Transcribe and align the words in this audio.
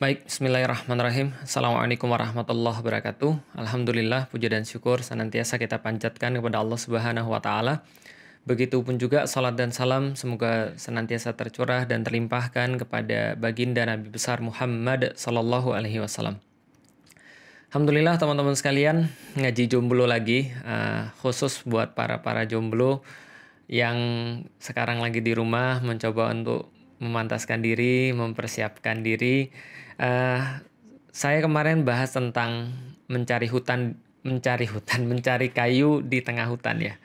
Baik, 0.00 0.24
bismillahirrahmanirrahim. 0.24 1.36
Assalamualaikum 1.44 2.08
warahmatullahi 2.08 2.72
wabarakatuh. 2.72 3.36
Alhamdulillah, 3.52 4.32
puja 4.32 4.48
dan 4.48 4.64
syukur 4.64 5.04
senantiasa 5.04 5.60
kita 5.60 5.84
panjatkan 5.84 6.40
kepada 6.40 6.56
Allah 6.56 6.80
Subhanahu 6.80 7.28
wa 7.28 7.36
taala. 7.36 7.84
Begitupun 8.48 8.96
juga 8.96 9.28
salat 9.28 9.60
dan 9.60 9.76
salam 9.76 10.16
semoga 10.16 10.72
senantiasa 10.80 11.36
tercurah 11.36 11.84
dan 11.84 12.00
terlimpahkan 12.00 12.80
kepada 12.80 13.36
baginda 13.36 13.84
Nabi 13.84 14.08
besar 14.08 14.40
Muhammad 14.40 15.12
sallallahu 15.20 15.76
alaihi 15.76 16.00
wasallam. 16.00 16.40
Alhamdulillah 17.68 18.16
teman-teman 18.16 18.56
sekalian 18.56 19.04
ngaji 19.36 19.68
jomblo 19.68 20.08
lagi 20.08 20.48
uh, 20.64 21.12
khusus 21.20 21.60
buat 21.68 21.92
para 21.92 22.24
para 22.24 22.48
jomblo 22.48 23.04
yang 23.68 24.00
sekarang 24.64 25.04
lagi 25.04 25.20
di 25.20 25.36
rumah 25.36 25.84
mencoba 25.84 26.32
untuk 26.32 26.79
memantaskan 27.00 27.64
diri, 27.64 28.12
mempersiapkan 28.12 29.00
diri 29.00 29.48
Uh, 30.00 30.40
saya 31.12 31.44
kemarin 31.44 31.84
bahas 31.84 32.16
tentang 32.16 32.72
mencari 33.12 33.52
hutan, 33.52 34.00
mencari 34.24 34.64
hutan, 34.64 35.04
mencari 35.12 35.52
kayu 35.52 36.00
di 36.00 36.24
tengah 36.24 36.48
hutan 36.48 36.80
ya. 36.80 36.96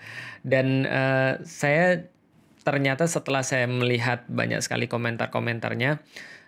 Dan 0.47 0.87
uh, 0.87 1.43
saya 1.43 2.07
ternyata 2.63 3.05
setelah 3.05 3.43
saya 3.43 3.67
melihat 3.67 4.23
banyak 4.31 4.63
sekali 4.63 4.87
komentar-komentarnya, 4.87 5.99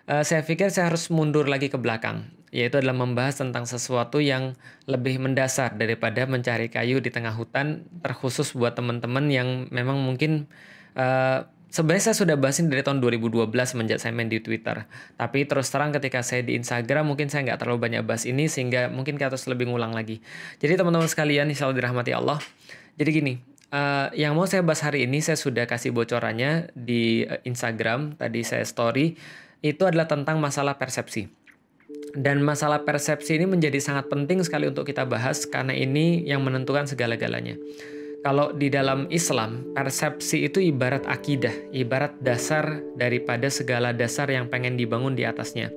uh, 0.07 0.23
saya 0.23 0.39
pikir 0.47 0.71
saya 0.71 0.87
harus 0.87 1.11
mundur 1.11 1.51
lagi 1.51 1.67
ke 1.67 1.75
belakang, 1.75 2.31
yaitu 2.55 2.79
adalah 2.79 2.95
membahas 2.95 3.43
tentang 3.43 3.67
sesuatu 3.67 4.23
yang 4.23 4.55
lebih 4.87 5.19
mendasar 5.19 5.75
daripada 5.75 6.23
mencari 6.23 6.71
kayu 6.71 7.03
di 7.03 7.11
tengah 7.11 7.35
hutan, 7.35 7.83
terkhusus 7.99 8.55
buat 8.55 8.79
teman-teman 8.79 9.27
yang 9.27 9.67
memang 9.67 9.99
mungkin 9.99 10.47
uh, 10.95 11.43
Sebenarnya 11.67 12.11
saya 12.11 12.15
sudah 12.15 12.39
bahas 12.39 12.63
ini 12.63 12.71
dari 12.71 12.79
tahun 12.79 13.03
2012 13.03 13.51
semenjak 13.51 13.99
saya 13.99 14.15
main 14.15 14.31
di 14.31 14.39
Twitter. 14.39 14.87
Tapi 15.19 15.43
terus 15.43 15.67
terang 15.67 15.91
ketika 15.91 16.23
saya 16.23 16.39
di 16.39 16.55
Instagram 16.55 17.11
mungkin 17.11 17.27
saya 17.27 17.43
nggak 17.43 17.59
terlalu 17.59 17.91
banyak 17.91 18.07
bahas 18.07 18.23
ini 18.23 18.47
sehingga 18.47 18.87
mungkin 18.87 19.19
kita 19.19 19.35
harus 19.35 19.43
lebih 19.51 19.67
ngulang 19.67 19.91
lagi. 19.91 20.23
Jadi 20.63 20.79
teman-teman 20.79 21.11
sekalian 21.11 21.51
insya 21.51 21.67
Allah 21.67 21.77
dirahmati 21.83 22.15
Allah. 22.15 22.39
Jadi 22.95 23.09
gini, 23.11 23.33
uh, 23.75 24.07
yang 24.15 24.39
mau 24.39 24.47
saya 24.47 24.63
bahas 24.63 24.79
hari 24.79 25.03
ini 25.03 25.19
saya 25.19 25.35
sudah 25.35 25.67
kasih 25.67 25.91
bocorannya 25.91 26.71
di 26.71 27.27
eh, 27.27 27.43
Instagram. 27.43 28.15
Tadi 28.15 28.39
saya 28.47 28.63
story. 28.63 29.19
Itu 29.59 29.83
adalah 29.83 30.07
tentang 30.07 30.39
masalah 30.39 30.79
persepsi. 30.79 31.27
Dan 32.15 32.47
masalah 32.47 32.87
persepsi 32.87 33.35
ini 33.35 33.43
menjadi 33.43 33.77
sangat 33.83 34.07
penting 34.07 34.39
sekali 34.39 34.71
untuk 34.71 34.87
kita 34.87 35.03
bahas 35.03 35.43
karena 35.43 35.75
ini 35.75 36.23
yang 36.23 36.41
menentukan 36.41 36.87
segala-galanya 36.87 37.59
kalau 38.27 38.51
di 38.51 38.67
dalam 38.67 39.07
Islam, 39.07 39.71
persepsi 39.71 40.51
itu 40.51 40.59
ibarat 40.59 41.07
akidah, 41.07 41.71
ibarat 41.71 42.19
dasar 42.19 42.83
daripada 42.99 43.47
segala 43.47 43.95
dasar 43.95 44.27
yang 44.27 44.51
pengen 44.51 44.75
dibangun 44.75 45.15
di 45.15 45.23
atasnya. 45.23 45.71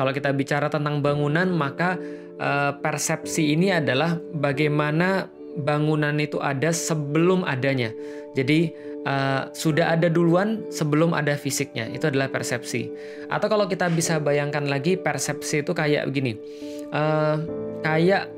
Kalau 0.00 0.08
kita 0.16 0.32
bicara 0.32 0.72
tentang 0.72 1.04
bangunan, 1.04 1.52
maka 1.52 2.00
uh, 2.40 2.72
persepsi 2.80 3.52
ini 3.52 3.76
adalah 3.76 4.16
bagaimana 4.32 5.28
bangunan 5.60 6.16
itu 6.16 6.40
ada 6.40 6.72
sebelum 6.72 7.44
adanya. 7.44 7.92
Jadi 8.32 8.72
uh, 9.04 9.52
sudah 9.52 9.92
ada 9.92 10.08
duluan 10.08 10.64
sebelum 10.72 11.12
ada 11.12 11.36
fisiknya. 11.36 11.92
Itu 11.92 12.08
adalah 12.08 12.32
persepsi. 12.32 12.88
Atau 13.28 13.52
kalau 13.52 13.68
kita 13.68 13.92
bisa 13.92 14.16
bayangkan 14.16 14.64
lagi, 14.64 14.96
persepsi 14.96 15.60
itu 15.60 15.76
kayak 15.76 16.08
begini, 16.08 16.40
uh, 16.88 17.36
kayak 17.84 18.32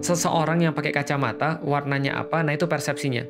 seseorang 0.00 0.64
yang 0.64 0.72
pakai 0.76 0.92
kacamata 0.92 1.60
warnanya 1.64 2.20
apa, 2.20 2.44
nah 2.44 2.52
itu 2.52 2.68
persepsinya. 2.68 3.24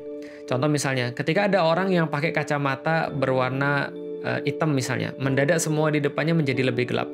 Contoh 0.45 0.69
misalnya, 0.69 1.09
ketika 1.15 1.49
ada 1.49 1.65
orang 1.65 1.89
yang 1.89 2.05
pakai 2.05 2.29
kacamata 2.29 3.09
berwarna 3.09 3.89
uh, 4.21 4.39
hitam 4.45 4.77
misalnya, 4.77 5.11
mendadak 5.17 5.57
semua 5.57 5.89
di 5.89 5.97
depannya 5.97 6.37
menjadi 6.37 6.69
lebih 6.69 6.93
gelap. 6.93 7.09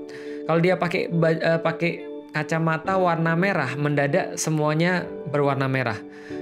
Kalau 0.46 0.60
dia 0.60 0.76
pakai 0.76 1.08
uh, 1.08 1.60
pakai 1.64 1.92
kacamata 2.36 3.00
warna 3.00 3.36
merah, 3.36 3.72
mendadak 3.80 4.36
semuanya 4.36 5.08
berwarna 5.32 5.68
merah. 5.72 6.00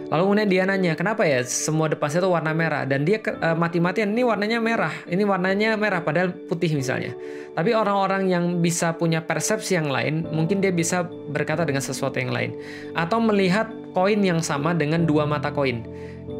Lalu 0.09 0.22
kemudian 0.25 0.50
dia 0.50 0.64
nanya, 0.66 0.97
kenapa 0.97 1.22
ya 1.22 1.46
semua 1.46 1.86
depan 1.86 2.09
saya 2.09 2.25
itu 2.25 2.34
warna 2.34 2.50
merah? 2.50 2.81
Dan 2.81 3.06
dia 3.06 3.22
uh, 3.22 3.53
mati-matian, 3.53 4.09
ini 4.09 4.25
warnanya 4.25 4.58
merah, 4.58 4.94
ini 5.06 5.22
warnanya 5.22 5.78
merah, 5.78 6.02
padahal 6.02 6.34
putih 6.50 6.74
misalnya. 6.74 7.14
Tapi 7.53 7.78
orang-orang 7.78 8.25
yang 8.25 8.58
bisa 8.58 8.98
punya 8.98 9.22
persepsi 9.22 9.78
yang 9.78 9.94
lain, 9.94 10.25
mungkin 10.34 10.66
dia 10.66 10.74
bisa 10.74 11.06
berkata 11.06 11.62
dengan 11.62 11.86
sesuatu 11.86 12.18
yang 12.18 12.34
lain. 12.34 12.58
Atau 12.98 13.22
melihat 13.22 13.69
koin 13.94 14.25
yang 14.25 14.42
sama 14.42 14.74
dengan 14.74 15.06
dua 15.06 15.30
mata 15.30 15.53
koin. 15.53 15.86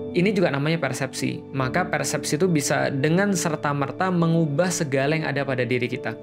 Ini 0.10 0.34
juga 0.34 0.50
namanya 0.50 0.82
persepsi. 0.82 1.38
Maka 1.54 1.86
persepsi 1.86 2.42
itu 2.42 2.50
bisa 2.50 2.90
dengan 2.90 3.30
serta-merta 3.30 4.10
mengubah 4.10 4.74
segala 4.74 5.14
yang 5.14 5.30
ada 5.30 5.46
pada 5.46 5.62
diri 5.62 5.86
kita. 5.86 6.18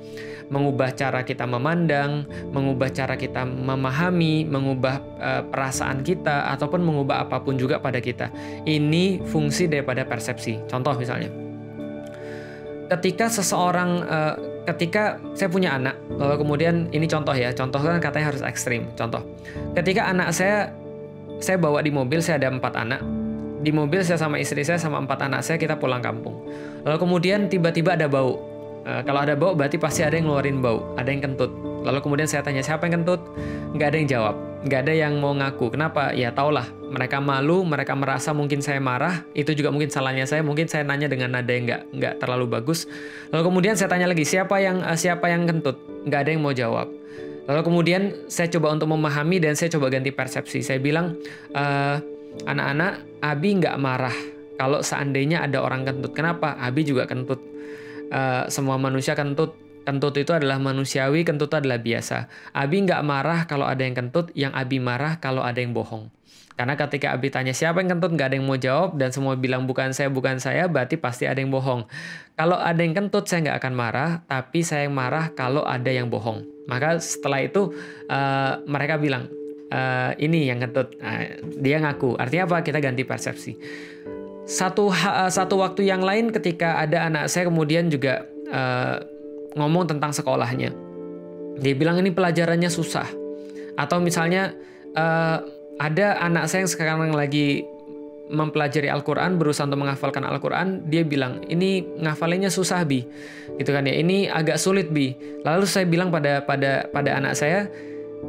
Mengubah 0.51 0.91
cara 0.95 1.23
kita 1.23 1.47
memandang, 1.47 2.27
mengubah 2.51 2.91
cara 2.91 3.15
kita 3.15 3.47
memahami, 3.47 4.47
mengubah 4.47 4.99
uh, 5.19 5.43
perasaan 5.47 6.03
kita, 6.03 6.51
ataupun 6.55 6.83
mengubah 6.83 7.27
apa 7.27 7.43
pun 7.43 7.55
juga 7.55 7.79
pada 7.79 8.03
kita. 8.03 8.31
Ini 8.67 9.23
fungsi 9.27 9.71
daripada 9.71 10.03
persepsi. 10.03 10.59
Contoh 10.67 10.95
misalnya, 10.99 11.31
ketika 12.91 13.27
seseorang, 13.31 13.91
uh, 14.07 14.35
ketika 14.71 15.19
saya 15.35 15.51
punya 15.51 15.79
anak, 15.79 15.95
lalu 16.15 16.43
kemudian 16.43 16.75
ini 16.91 17.07
contoh 17.07 17.35
ya, 17.35 17.55
contoh 17.55 17.79
kan 17.79 17.99
katanya 18.03 18.35
harus 18.35 18.43
ekstrim. 18.43 18.87
Contoh, 18.99 19.23
ketika 19.79 20.11
anak 20.11 20.31
saya, 20.35 20.71
saya 21.43 21.59
bawa 21.59 21.83
di 21.83 21.91
mobil, 21.91 22.23
saya 22.23 22.39
ada 22.39 22.55
empat 22.55 22.75
anak, 22.79 23.03
di 23.67 23.75
mobil 23.75 24.07
saya 24.07 24.15
sama 24.15 24.39
istri 24.39 24.63
saya 24.63 24.79
sama 24.79 25.03
empat 25.03 25.27
anak 25.27 25.43
saya 25.43 25.59
kita 25.59 25.75
pulang 25.75 25.99
kampung. 25.99 26.39
Lalu 26.87 27.03
kemudian 27.03 27.51
tiba-tiba 27.51 27.99
ada 27.99 28.07
bau. 28.07 28.39
E, 28.87 29.03
kalau 29.03 29.27
ada 29.27 29.35
bau 29.35 29.59
berarti 29.59 29.75
pasti 29.75 30.07
ada 30.07 30.15
yang 30.15 30.31
ngeluarin 30.31 30.63
bau, 30.63 30.87
ada 30.95 31.11
yang 31.11 31.19
kentut. 31.19 31.51
Lalu 31.83 31.99
kemudian 31.99 32.31
saya 32.31 32.47
tanya 32.47 32.63
siapa 32.63 32.87
yang 32.87 33.03
kentut? 33.03 33.19
Nggak 33.75 33.87
ada 33.91 33.97
yang 33.99 34.09
jawab, 34.09 34.35
nggak 34.71 34.81
ada 34.87 34.93
yang 34.95 35.19
mau 35.19 35.35
ngaku. 35.35 35.75
Kenapa? 35.75 36.15
Ya 36.15 36.31
taulah, 36.31 36.71
mereka 36.87 37.19
malu, 37.19 37.67
mereka 37.67 37.99
merasa 37.99 38.31
mungkin 38.31 38.63
saya 38.63 38.79
marah. 38.79 39.27
Itu 39.35 39.51
juga 39.51 39.75
mungkin 39.75 39.91
salahnya 39.91 40.31
saya. 40.31 40.47
Mungkin 40.47 40.71
saya 40.71 40.87
nanya 40.87 41.11
dengan 41.11 41.35
nada 41.35 41.51
yang 41.51 41.67
nggak 41.67 41.83
nggak 41.91 42.15
terlalu 42.23 42.47
bagus. 42.47 42.87
Lalu 43.35 43.51
kemudian 43.51 43.75
saya 43.75 43.91
tanya 43.91 44.07
lagi 44.07 44.23
siapa 44.23 44.63
yang 44.63 44.79
uh, 44.87 44.95
siapa 44.95 45.27
yang 45.27 45.43
kentut? 45.51 45.75
Nggak 46.07 46.21
ada 46.23 46.31
yang 46.31 46.43
mau 46.47 46.55
jawab. 46.55 46.87
Lalu 47.51 47.61
kemudian 47.67 48.03
saya 48.31 48.47
coba 48.47 48.75
untuk 48.75 48.91
memahami 48.91 49.43
dan 49.43 49.59
saya 49.59 49.75
coba 49.75 49.91
ganti 49.91 50.11
persepsi. 50.11 50.63
Saya 50.67 50.83
bilang, 50.83 51.15
uh, 51.55 52.03
anak-anak 52.45 53.05
Abi 53.25 53.59
nggak 53.59 53.77
marah 53.81 54.17
kalau 54.57 54.81
seandainya 54.81 55.45
ada 55.45 55.61
orang 55.61 55.85
kentut. 55.85 56.13
Kenapa? 56.17 56.57
Abi 56.57 56.83
juga 56.83 57.05
kentut. 57.05 57.41
Uh, 58.09 58.49
semua 58.49 58.81
manusia 58.81 59.13
kentut. 59.13 59.57
Kentut 59.87 60.19
itu 60.19 60.35
adalah 60.35 60.59
manusiawi, 60.59 61.23
kentut 61.23 61.55
adalah 61.55 61.79
biasa. 61.79 62.27
Abi 62.51 62.83
nggak 62.83 63.07
marah 63.07 63.47
kalau 63.47 63.71
ada 63.71 63.87
yang 63.87 63.95
kentut, 63.95 64.35
yang 64.35 64.51
Abi 64.51 64.83
marah 64.83 65.23
kalau 65.23 65.47
ada 65.47 65.63
yang 65.63 65.71
bohong. 65.71 66.11
Karena 66.57 66.73
ketika 66.75 67.13
Abi 67.13 67.29
tanya 67.29 67.53
siapa 67.53 67.85
yang 67.85 67.95
kentut, 67.95 68.17
nggak 68.17 68.33
ada 68.33 68.37
yang 68.41 68.49
mau 68.49 68.57
jawab, 68.57 68.97
dan 68.97 69.13
semua 69.13 69.37
bilang 69.37 69.69
bukan 69.69 69.93
saya, 69.93 70.09
bukan 70.09 70.41
saya, 70.41 70.67
berarti 70.67 70.97
pasti 70.97 71.29
ada 71.29 71.37
yang 71.37 71.53
bohong. 71.53 71.85
Kalau 72.33 72.57
ada 72.57 72.81
yang 72.81 72.97
kentut, 72.97 73.29
saya 73.29 73.45
nggak 73.47 73.59
akan 73.61 73.75
marah, 73.77 74.11
tapi 74.25 74.65
saya 74.65 74.89
yang 74.89 74.97
marah 74.97 75.31
kalau 75.37 75.69
ada 75.69 75.93
yang 75.93 76.09
bohong. 76.09 76.49
Maka 76.67 76.97
setelah 76.99 77.45
itu, 77.45 77.77
uh, 78.09 78.65
mereka 78.65 78.97
bilang, 78.97 79.29
uh, 79.73 80.13
ini 80.19 80.51
yang 80.51 80.63
kentut. 80.63 80.95
Nah, 80.99 81.39
dia 81.59 81.81
ngaku. 81.83 82.19
Artinya 82.19 82.45
apa? 82.51 82.57
Kita 82.63 82.79
ganti 82.83 83.03
persepsi. 83.03 83.53
Satu 84.47 84.91
uh, 84.91 85.31
satu 85.31 85.59
waktu 85.59 85.91
yang 85.91 86.07
lain 86.07 86.31
ketika 86.31 86.79
ada 86.79 87.11
anak 87.11 87.27
saya 87.27 87.51
kemudian 87.51 87.91
juga 87.91 88.27
uh, 88.51 89.03
ngomong 89.59 89.91
tentang 89.91 90.15
sekolahnya. 90.15 90.71
Dia 91.59 91.75
bilang 91.75 91.99
ini 91.99 92.13
pelajarannya 92.13 92.71
susah. 92.71 93.09
Atau 93.77 94.01
misalnya 94.01 94.55
uh, 94.95 95.39
ada 95.77 96.21
anak 96.23 96.49
saya 96.49 96.65
yang 96.65 96.73
sekarang 96.73 97.13
lagi 97.13 97.65
mempelajari 98.27 98.91
Al-Quran, 98.91 99.39
berusaha 99.39 99.71
untuk 99.71 99.87
menghafalkan 99.87 100.27
Al-Quran, 100.27 100.83
dia 100.91 101.07
bilang, 101.07 101.47
ini 101.47 101.87
ngafalinnya 102.03 102.51
susah, 102.51 102.83
Bi. 102.83 103.07
Gitu 103.55 103.71
kan 103.71 103.87
ya, 103.87 103.95
ini 103.95 104.27
agak 104.27 104.59
sulit, 104.59 104.91
Bi. 104.91 105.15
Lalu 105.47 105.65
saya 105.67 105.87
bilang 105.87 106.11
pada 106.11 106.43
pada 106.43 106.91
pada 106.91 107.11
anak 107.23 107.39
saya, 107.39 107.71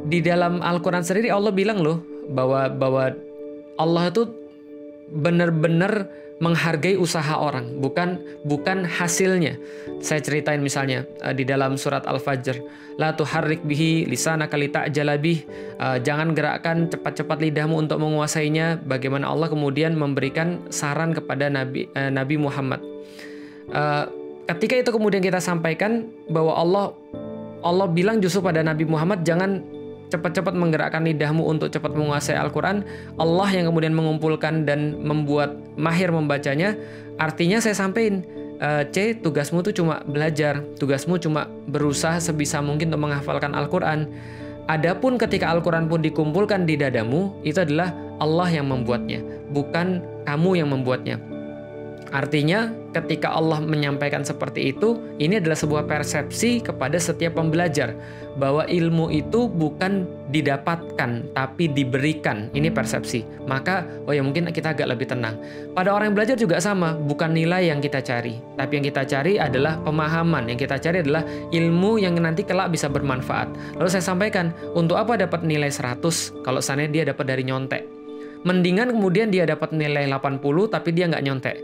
di 0.06 0.22
dalam 0.22 0.62
Al-Quran 0.62 1.02
sendiri 1.02 1.34
Allah 1.34 1.50
bilang 1.50 1.82
loh 1.82 2.04
bahwa 2.30 2.70
bahwa 2.70 3.04
Allah 3.78 4.04
itu 4.14 4.30
benar-benar 5.10 6.12
menghargai 6.38 6.94
usaha 7.02 7.34
orang, 7.34 7.82
bukan 7.82 8.22
bukan 8.46 8.86
hasilnya. 8.86 9.58
Saya 10.06 10.22
ceritain 10.22 10.62
misalnya 10.62 11.10
uh, 11.26 11.34
di 11.34 11.42
dalam 11.42 11.82
surat 11.82 12.06
Al-Fajr, 12.06 12.62
la 13.02 13.18
tuharrik 13.18 13.66
bihi 13.66 14.06
lisana 14.06 14.46
kalita 14.46 14.86
jalabih, 14.86 15.42
uh, 15.82 15.98
jangan 15.98 16.38
gerakkan 16.38 16.94
cepat-cepat 16.94 17.42
lidahmu 17.42 17.74
untuk 17.82 17.98
menguasainya. 17.98 18.86
Bagaimana 18.86 19.34
Allah 19.34 19.50
kemudian 19.50 19.98
memberikan 19.98 20.70
saran 20.70 21.18
kepada 21.18 21.50
Nabi 21.50 21.90
uh, 21.98 22.14
Nabi 22.14 22.38
Muhammad. 22.38 22.86
Uh, 23.74 24.06
ketika 24.46 24.78
itu 24.78 24.92
kemudian 24.94 25.26
kita 25.26 25.42
sampaikan 25.42 26.06
bahwa 26.30 26.54
Allah 26.54 26.86
Allah 27.66 27.90
bilang 27.90 28.22
justru 28.22 28.46
pada 28.46 28.62
Nabi 28.62 28.86
Muhammad 28.86 29.26
jangan 29.26 29.66
cepat-cepat 30.08 30.56
menggerakkan 30.56 31.04
lidahmu 31.04 31.44
untuk 31.44 31.72
cepat 31.72 31.92
menguasai 31.94 32.40
Al-Quran, 32.40 32.84
Allah 33.20 33.50
yang 33.52 33.70
kemudian 33.72 33.92
mengumpulkan 33.92 34.64
dan 34.64 35.00
membuat 35.04 35.56
mahir 35.76 36.12
membacanya, 36.12 36.76
artinya 37.20 37.60
saya 37.60 37.76
sampaikan, 37.76 38.24
uh, 38.64 38.84
C 38.90 39.16
tugasmu 39.20 39.62
tuh 39.64 39.76
cuma 39.76 40.02
belajar, 40.08 40.64
tugasmu 40.80 41.20
cuma 41.20 41.52
berusaha 41.68 42.18
sebisa 42.24 42.64
mungkin 42.64 42.92
untuk 42.92 43.08
menghafalkan 43.08 43.54
Al-Qur'an. 43.54 44.08
Adapun 44.68 45.16
ketika 45.16 45.48
Al-Quran 45.48 45.88
pun 45.88 46.04
dikumpulkan 46.04 46.68
di 46.68 46.76
dadamu, 46.76 47.40
itu 47.48 47.64
adalah 47.64 47.96
Allah 48.20 48.52
yang 48.52 48.68
membuatnya, 48.68 49.24
bukan 49.56 50.04
kamu 50.28 50.60
yang 50.60 50.70
membuatnya. 50.72 51.37
Artinya, 52.16 52.72
ketika 52.96 53.36
Allah 53.36 53.60
menyampaikan 53.60 54.24
seperti 54.24 54.72
itu, 54.72 54.96
ini 55.20 55.44
adalah 55.44 55.60
sebuah 55.60 55.84
persepsi 55.84 56.64
kepada 56.64 56.96
setiap 56.96 57.36
pembelajar 57.36 57.92
bahwa 58.40 58.64
ilmu 58.70 59.12
itu 59.12 59.50
bukan 59.52 60.08
didapatkan 60.32 61.36
tapi 61.36 61.68
diberikan. 61.68 62.48
Ini 62.56 62.72
persepsi. 62.72 63.28
Maka, 63.44 63.84
oh 64.08 64.14
ya 64.16 64.24
mungkin 64.24 64.48
kita 64.54 64.72
agak 64.72 64.88
lebih 64.88 65.12
tenang. 65.12 65.36
Pada 65.76 65.92
orang 65.92 66.14
yang 66.14 66.18
belajar 66.18 66.36
juga 66.40 66.64
sama, 66.64 66.96
bukan 66.96 67.36
nilai 67.36 67.68
yang 67.68 67.84
kita 67.84 68.00
cari, 68.00 68.40
tapi 68.56 68.80
yang 68.80 68.86
kita 68.88 69.04
cari 69.04 69.36
adalah 69.36 69.76
pemahaman. 69.84 70.48
Yang 70.48 70.70
kita 70.70 70.78
cari 70.80 70.98
adalah 71.04 71.28
ilmu 71.52 72.00
yang 72.00 72.16
nanti 72.16 72.48
kelak 72.48 72.72
bisa 72.72 72.88
bermanfaat. 72.88 73.52
Lalu 73.76 73.90
saya 73.92 74.06
sampaikan, 74.06 74.56
untuk 74.78 74.96
apa 74.96 75.20
dapat 75.20 75.44
nilai 75.44 75.74
100 75.74 76.46
kalau 76.46 76.64
sana 76.64 76.88
dia 76.88 77.04
dapat 77.04 77.28
dari 77.28 77.44
nyontek? 77.44 77.84
Mendingan 78.46 78.94
kemudian 78.96 79.28
dia 79.34 79.44
dapat 79.44 79.74
nilai 79.74 80.08
80 80.08 80.40
tapi 80.70 80.94
dia 80.94 81.10
nggak 81.10 81.26
nyontek 81.26 81.58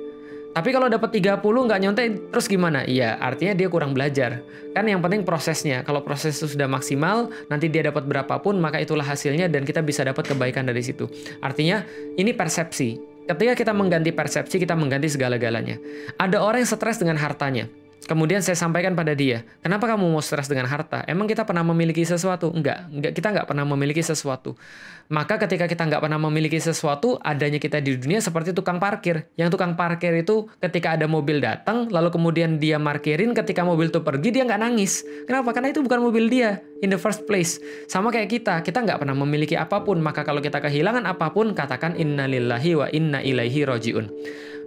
tapi 0.53 0.69
kalau 0.69 0.85
dapat 0.85 1.09
30 1.17 1.41
nggak 1.41 1.79
nyontek 1.81 2.07
terus 2.29 2.45
gimana? 2.45 2.85
Iya, 2.85 3.17
artinya 3.17 3.57
dia 3.57 3.67
kurang 3.73 3.97
belajar. 3.97 4.45
Kan 4.77 4.85
yang 4.85 5.01
penting 5.01 5.25
prosesnya. 5.25 5.81
Kalau 5.81 6.05
proses 6.05 6.37
itu 6.37 6.53
sudah 6.53 6.69
maksimal, 6.69 7.33
nanti 7.49 7.73
dia 7.73 7.89
dapat 7.89 8.05
berapapun, 8.05 8.61
maka 8.61 8.77
itulah 8.77 9.05
hasilnya 9.05 9.49
dan 9.49 9.65
kita 9.65 9.81
bisa 9.81 10.05
dapat 10.05 10.29
kebaikan 10.29 10.69
dari 10.69 10.85
situ. 10.85 11.09
Artinya 11.41 11.81
ini 12.21 12.37
persepsi. 12.37 13.01
Ketika 13.25 13.53
kita 13.57 13.73
mengganti 13.73 14.13
persepsi, 14.13 14.61
kita 14.61 14.77
mengganti 14.77 15.09
segala-galanya. 15.09 15.81
Ada 16.21 16.37
orang 16.37 16.61
yang 16.61 16.69
stres 16.69 17.01
dengan 17.01 17.17
hartanya. 17.17 17.65
Kemudian 18.03 18.43
saya 18.43 18.59
sampaikan 18.59 18.99
pada 18.99 19.15
dia, 19.15 19.47
kenapa 19.63 19.87
kamu 19.87 20.11
mau 20.11 20.19
stres 20.19 20.51
dengan 20.51 20.67
harta? 20.67 21.07
Emang 21.07 21.23
kita 21.23 21.47
pernah 21.47 21.63
memiliki 21.63 22.03
sesuatu? 22.03 22.51
Enggak, 22.51 22.91
enggak 22.91 23.11
kita 23.15 23.27
enggak 23.31 23.47
pernah 23.47 23.63
memiliki 23.63 24.03
sesuatu. 24.03 24.59
Maka 25.07 25.39
ketika 25.39 25.71
kita 25.71 25.87
enggak 25.87 26.03
pernah 26.03 26.19
memiliki 26.19 26.59
sesuatu, 26.59 27.15
adanya 27.23 27.63
kita 27.63 27.79
di 27.79 27.95
dunia 27.95 28.19
seperti 28.19 28.51
tukang 28.51 28.75
parkir. 28.75 29.31
Yang 29.39 29.55
tukang 29.55 29.79
parkir 29.79 30.11
itu 30.19 30.51
ketika 30.59 30.99
ada 30.99 31.07
mobil 31.07 31.39
datang, 31.39 31.87
lalu 31.87 32.11
kemudian 32.11 32.59
dia 32.59 32.75
markirin, 32.75 33.31
ketika 33.31 33.63
mobil 33.63 33.87
itu 33.87 34.03
pergi, 34.03 34.35
dia 34.35 34.43
enggak 34.43 34.59
nangis. 34.59 35.07
Kenapa? 35.23 35.55
Karena 35.55 35.71
itu 35.71 35.79
bukan 35.79 36.03
mobil 36.03 36.27
dia, 36.27 36.59
in 36.83 36.91
the 36.91 36.99
first 36.99 37.23
place. 37.23 37.63
Sama 37.87 38.11
kayak 38.11 38.27
kita, 38.27 38.59
kita 38.67 38.83
enggak 38.83 38.99
pernah 38.99 39.15
memiliki 39.15 39.55
apa 39.55 39.79
pun, 39.79 40.03
maka 40.03 40.27
kalau 40.27 40.43
kita 40.43 40.59
kehilangan 40.59 41.07
apa 41.07 41.31
pun, 41.31 41.55
katakan 41.55 41.95
innalillahi 41.95 42.71
wa 42.75 42.87
inna 42.91 43.23
ilaihi 43.23 43.63
roji'un 43.63 44.11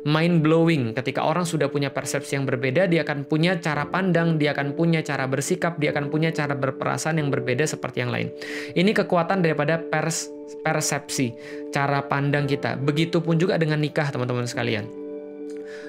mind 0.04 0.44
blowing 0.44 0.92
ketika 0.92 1.24
orang 1.24 1.48
sudah 1.48 1.70
punya 1.70 1.94
persepsi 1.94 2.36
yang 2.36 2.44
berbeda 2.44 2.90
dia 2.90 3.06
akan 3.06 3.24
punya 3.24 3.56
cara 3.62 3.88
pandang 3.88 4.36
dia 4.36 4.52
akan 4.52 4.76
punya 4.76 5.00
cara 5.00 5.24
bersikap 5.30 5.80
dia 5.80 5.94
akan 5.94 6.12
punya 6.12 6.34
cara 6.34 6.52
berperasaan 6.52 7.22
yang 7.22 7.32
berbeda 7.32 7.64
seperti 7.64 8.04
yang 8.04 8.12
lain. 8.12 8.28
Ini 8.74 8.90
kekuatan 8.92 9.40
daripada 9.40 9.80
pers 9.80 10.28
persepsi 10.62 11.32
cara 11.70 12.04
pandang 12.04 12.44
kita. 12.50 12.76
Begitupun 12.76 13.38
juga 13.38 13.56
dengan 13.56 13.80
nikah 13.80 14.10
teman-teman 14.10 14.44
sekalian 14.44 15.05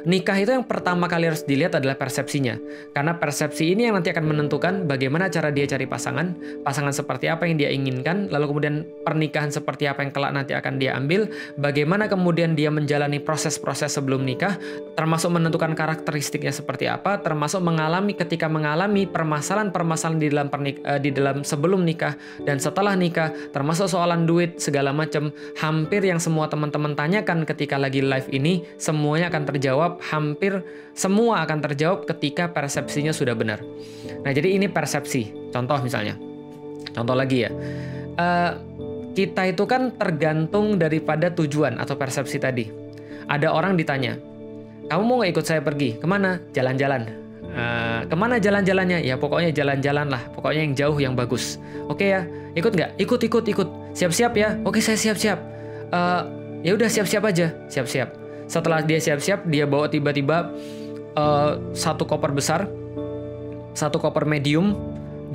nikah 0.06 0.38
itu 0.40 0.52
yang 0.54 0.66
pertama 0.66 1.06
kali 1.10 1.30
harus 1.30 1.44
dilihat 1.44 1.78
adalah 1.78 1.96
persepsinya. 2.00 2.58
Karena 2.94 3.18
persepsi 3.18 3.74
ini 3.74 3.90
yang 3.90 4.00
nanti 4.00 4.14
akan 4.14 4.26
menentukan 4.26 4.74
bagaimana 4.86 5.28
cara 5.28 5.50
dia 5.50 5.68
cari 5.68 5.86
pasangan, 5.86 6.38
pasangan 6.64 6.94
seperti 6.94 7.28
apa 7.28 7.46
yang 7.50 7.56
dia 7.60 7.70
inginkan, 7.72 8.32
lalu 8.32 8.52
kemudian 8.54 8.76
pernikahan 9.04 9.50
seperti 9.50 9.90
apa 9.90 10.04
yang 10.04 10.12
kelak 10.12 10.32
nanti 10.34 10.54
akan 10.54 10.80
dia 10.80 10.96
ambil, 10.96 11.30
bagaimana 11.60 12.08
kemudian 12.08 12.54
dia 12.54 12.74
menjalani 12.74 13.20
proses-proses 13.22 13.94
sebelum 13.94 14.24
nikah, 14.24 14.56
termasuk 14.96 15.32
menentukan 15.34 15.74
karakteristiknya 15.74 16.52
seperti 16.52 16.90
apa, 16.90 17.20
termasuk 17.22 17.62
mengalami 17.62 18.14
ketika 18.14 18.50
mengalami 18.50 19.06
permasalahan-permasalahan 19.06 20.20
di 20.20 20.28
dalam 20.32 20.48
pernik 20.48 20.76
uh, 20.84 21.00
di 21.00 21.10
dalam 21.14 21.42
sebelum 21.42 21.84
nikah 21.84 22.18
dan 22.44 22.58
setelah 22.58 22.94
nikah, 22.94 23.34
termasuk 23.52 23.90
soalan 23.90 24.26
duit 24.26 24.60
segala 24.60 24.92
macam, 24.92 25.30
hampir 25.60 26.04
yang 26.04 26.22
semua 26.22 26.50
teman-teman 26.50 26.94
tanyakan 26.98 27.44
ketika 27.48 27.78
lagi 27.78 28.02
live 28.02 28.28
ini 28.34 28.66
semuanya 28.78 29.30
akan 29.30 29.44
terjawab 29.68 30.00
hampir 30.00 30.64
semua 30.96 31.44
akan 31.44 31.60
terjawab 31.60 32.08
ketika 32.08 32.48
persepsinya 32.48 33.12
sudah 33.12 33.36
benar. 33.36 33.60
Nah, 34.24 34.32
jadi 34.32 34.56
ini 34.56 34.72
persepsi. 34.72 35.52
Contoh 35.52 35.76
misalnya, 35.84 36.16
contoh 36.96 37.12
lagi 37.12 37.44
ya, 37.44 37.52
uh, 38.16 38.52
kita 39.12 39.52
itu 39.52 39.68
kan 39.68 39.92
tergantung 39.92 40.80
daripada 40.80 41.28
tujuan 41.36 41.84
atau 41.84 42.00
persepsi 42.00 42.40
tadi. 42.40 42.72
Ada 43.28 43.52
orang 43.52 43.76
ditanya, 43.76 44.16
kamu 44.88 45.04
mau 45.04 45.20
nggak 45.20 45.36
ikut 45.36 45.44
saya 45.44 45.60
pergi? 45.60 46.00
Ke 46.00 46.08
mana? 46.08 46.40
Jalan-jalan. 46.56 47.12
Uh, 47.52 48.08
ke 48.08 48.16
mana 48.16 48.40
jalan-jalannya? 48.40 49.04
Ya 49.04 49.20
pokoknya 49.20 49.52
jalan-jalan 49.52 50.08
lah. 50.08 50.24
Pokoknya 50.32 50.64
yang 50.64 50.76
jauh 50.80 50.96
yang 50.96 51.12
bagus. 51.12 51.60
Oke 51.92 52.16
ya, 52.16 52.24
ikut 52.56 52.72
nggak? 52.72 52.96
Ikut, 53.04 53.20
ikut, 53.20 53.44
ikut. 53.52 53.70
Siap-siap 53.92 54.32
ya. 54.32 54.56
Oke 54.64 54.80
saya 54.80 54.96
siap-siap. 54.96 55.40
Uh, 55.92 56.24
ya 56.64 56.72
udah 56.72 56.88
siap-siap 56.88 57.28
aja. 57.28 57.52
Siap-siap 57.68 58.27
setelah 58.48 58.80
dia 58.80 58.98
siap-siap, 58.98 59.46
dia 59.52 59.68
bawa 59.68 59.92
tiba-tiba 59.92 60.52
uh, 61.20 61.60
satu 61.76 62.08
koper 62.08 62.32
besar, 62.32 62.66
satu 63.76 64.00
koper 64.00 64.24
medium, 64.24 64.74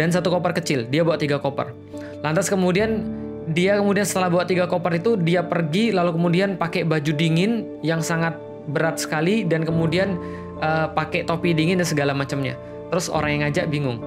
dan 0.01 0.09
satu 0.09 0.33
koper 0.33 0.57
kecil. 0.57 0.89
Dia 0.89 1.05
bawa 1.05 1.21
tiga 1.21 1.37
koper. 1.37 1.77
Lantas 2.25 2.49
kemudian 2.49 3.05
dia 3.53 3.77
kemudian 3.77 4.09
setelah 4.09 4.33
bawa 4.33 4.45
tiga 4.49 4.65
koper 4.65 4.97
itu 4.97 5.19
dia 5.19 5.43
pergi 5.43 5.91
lalu 5.91 6.15
kemudian 6.15 6.55
pakai 6.57 6.87
baju 6.87 7.13
dingin 7.13 7.67
yang 7.83 7.99
sangat 7.99 8.39
berat 8.71 9.03
sekali 9.03 9.43
dan 9.43 9.67
kemudian 9.67 10.15
uh, 10.63 10.87
pakai 10.95 11.27
topi 11.27 11.53
dingin 11.53 11.77
dan 11.77 11.87
segala 11.87 12.17
macamnya. 12.17 12.57
Terus 12.89 13.13
orang 13.13 13.31
yang 13.37 13.43
ngajak 13.49 13.67
bingung. 13.69 13.99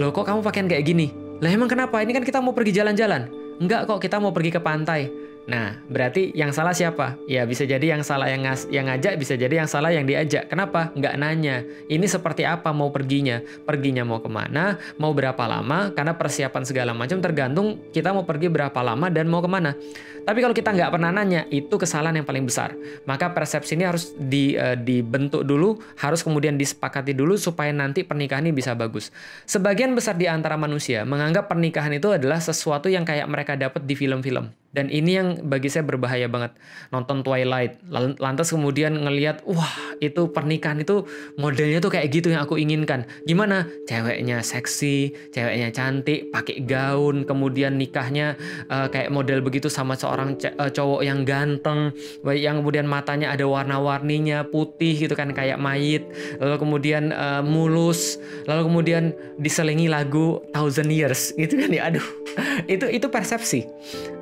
Loh 0.00 0.10
kok 0.10 0.24
kamu 0.26 0.40
pakaian 0.40 0.66
kayak 0.66 0.86
gini? 0.86 1.12
Lah 1.40 1.50
emang 1.52 1.68
kenapa? 1.68 2.00
Ini 2.04 2.12
kan 2.12 2.24
kita 2.24 2.38
mau 2.40 2.52
pergi 2.52 2.72
jalan-jalan. 2.76 3.28
Enggak 3.60 3.84
kok, 3.84 4.00
kita 4.00 4.16
mau 4.16 4.32
pergi 4.32 4.56
ke 4.56 4.60
pantai. 4.60 5.08
Nah, 5.48 5.80
berarti 5.88 6.36
yang 6.36 6.52
salah 6.52 6.76
siapa? 6.76 7.16
Ya 7.24 7.48
bisa 7.48 7.64
jadi 7.64 7.96
yang 7.96 8.04
salah 8.04 8.28
yang 8.28 8.44
ngas 8.44 8.68
yang 8.68 8.86
ngajak, 8.86 9.16
bisa 9.16 9.34
jadi 9.40 9.64
yang 9.64 9.68
salah 9.70 9.88
yang 9.88 10.04
diajak. 10.04 10.52
Kenapa? 10.52 10.92
Nggak 10.92 11.14
nanya. 11.16 11.64
Ini 11.88 12.04
seperti 12.04 12.44
apa 12.44 12.70
mau 12.76 12.92
perginya? 12.92 13.40
Perginya 13.64 14.04
mau 14.04 14.20
ke 14.20 14.28
mana? 14.28 14.76
Mau 15.00 15.16
berapa 15.16 15.40
lama? 15.48 15.90
Karena 15.96 16.12
persiapan 16.12 16.62
segala 16.68 16.92
macam 16.92 17.18
tergantung 17.24 17.80
kita 17.90 18.12
mau 18.12 18.28
pergi 18.28 18.52
berapa 18.52 18.80
lama 18.84 19.08
dan 19.08 19.26
mau 19.26 19.40
ke 19.40 19.48
mana. 19.48 19.72
Tapi 20.20 20.38
kalau 20.44 20.52
kita 20.52 20.76
nggak 20.76 20.92
pernah 20.92 21.10
nanya, 21.10 21.48
itu 21.48 21.72
kesalahan 21.80 22.20
yang 22.20 22.28
paling 22.28 22.44
besar. 22.44 22.76
Maka 23.08 23.32
persepsi 23.32 23.74
ini 23.74 23.88
harus 23.88 24.12
di, 24.14 24.52
uh, 24.54 24.76
dibentuk 24.76 25.48
dulu, 25.48 25.80
harus 25.96 26.20
kemudian 26.20 26.60
disepakati 26.60 27.16
dulu 27.16 27.40
supaya 27.40 27.72
nanti 27.72 28.04
pernikahan 28.04 28.44
ini 28.44 28.52
bisa 28.52 28.76
bagus. 28.76 29.08
Sebagian 29.48 29.96
besar 29.96 30.20
di 30.20 30.28
antara 30.28 30.60
manusia 30.60 31.08
menganggap 31.08 31.48
pernikahan 31.48 31.96
itu 31.96 32.12
adalah 32.12 32.38
sesuatu 32.38 32.92
yang 32.92 33.08
kayak 33.08 33.26
mereka 33.26 33.56
dapat 33.56 33.82
di 33.88 33.96
film-film. 33.96 34.52
Dan 34.70 34.86
ini 34.86 35.18
yang 35.18 35.28
bagi 35.50 35.66
saya 35.66 35.82
berbahaya 35.82 36.30
banget. 36.30 36.54
Nonton 36.94 37.26
Twilight, 37.26 37.82
lantas 38.22 38.54
kemudian 38.54 38.94
ngelihat, 39.02 39.42
wah 39.42 39.74
itu 39.98 40.30
pernikahan 40.30 40.78
itu 40.78 41.02
modelnya 41.34 41.82
tuh 41.82 41.90
kayak 41.90 42.06
gitu 42.14 42.30
yang 42.30 42.46
aku 42.46 42.54
inginkan. 42.54 43.02
Gimana? 43.26 43.66
Ceweknya 43.90 44.46
seksi, 44.46 45.10
ceweknya 45.34 45.74
cantik, 45.74 46.30
pakai 46.30 46.62
gaun, 46.62 47.26
kemudian 47.26 47.74
nikahnya 47.82 48.38
uh, 48.70 48.86
kayak 48.86 49.10
model 49.10 49.42
begitu 49.42 49.66
sama 49.66 49.98
seorang 49.98 50.38
uh, 50.38 50.70
cowok 50.70 51.02
yang 51.02 51.26
ganteng, 51.26 51.90
yang 52.30 52.62
kemudian 52.62 52.86
matanya 52.86 53.34
ada 53.34 53.50
warna-warninya, 53.50 54.46
putih 54.46 54.94
gitu 54.94 55.18
kan 55.18 55.34
kayak 55.34 55.58
mayit, 55.58 56.06
lalu 56.38 56.62
kemudian 56.62 57.10
uh, 57.10 57.42
mulus, 57.42 58.22
lalu 58.46 58.70
kemudian 58.70 59.10
diselingi 59.42 59.90
lagu 59.90 60.38
Thousand 60.54 60.94
Years 60.94 61.34
gitu 61.34 61.58
kan 61.58 61.74
ya. 61.74 61.90
Aduh, 61.90 62.06
itu 62.74 62.86
itu 62.86 63.06
persepsi. 63.10 63.66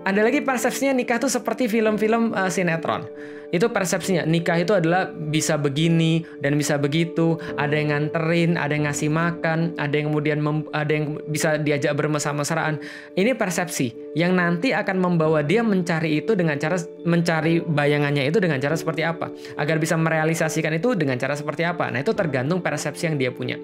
Ada 0.08 0.24
lagi 0.24 0.40
persepsinya 0.40 0.96
nikah 0.96 1.20
tuh 1.20 1.28
seperti 1.28 1.68
film-film 1.68 2.32
uh, 2.32 2.48
sinetron. 2.48 3.04
Itu 3.52 3.68
persepsinya 3.68 4.24
nikah 4.24 4.56
itu 4.56 4.72
adalah 4.72 5.12
bisa 5.12 5.60
begini 5.60 6.24
dan 6.40 6.56
bisa 6.56 6.80
begitu. 6.80 7.36
Ada 7.60 7.76
yang 7.76 7.88
nganterin, 7.92 8.56
ada 8.56 8.72
yang 8.72 8.88
ngasih 8.88 9.12
makan, 9.12 9.76
ada 9.76 9.92
yang 9.92 10.08
kemudian 10.08 10.40
ada 10.72 10.88
yang 10.88 11.20
bisa 11.28 11.60
diajak 11.60 11.92
bermesra-mesraan. 11.92 12.80
Ini 13.20 13.36
persepsi 13.36 14.16
yang 14.16 14.32
nanti 14.32 14.72
akan 14.72 14.96
membawa 14.96 15.44
dia 15.44 15.60
mencari 15.60 16.24
itu 16.24 16.32
dengan 16.32 16.56
cara 16.56 16.80
mencari 17.04 17.60
bayangannya 17.60 18.32
itu 18.32 18.40
dengan 18.40 18.64
cara 18.64 18.80
seperti 18.80 19.04
apa 19.04 19.28
agar 19.60 19.76
bisa 19.76 19.92
merealisasikan 20.00 20.72
itu 20.72 20.96
dengan 20.96 21.20
cara 21.20 21.36
seperti 21.36 21.68
apa. 21.68 21.92
Nah 21.92 22.00
itu 22.00 22.16
tergantung 22.16 22.64
persepsi 22.64 23.12
yang 23.12 23.20
dia 23.20 23.28
punya. 23.28 23.60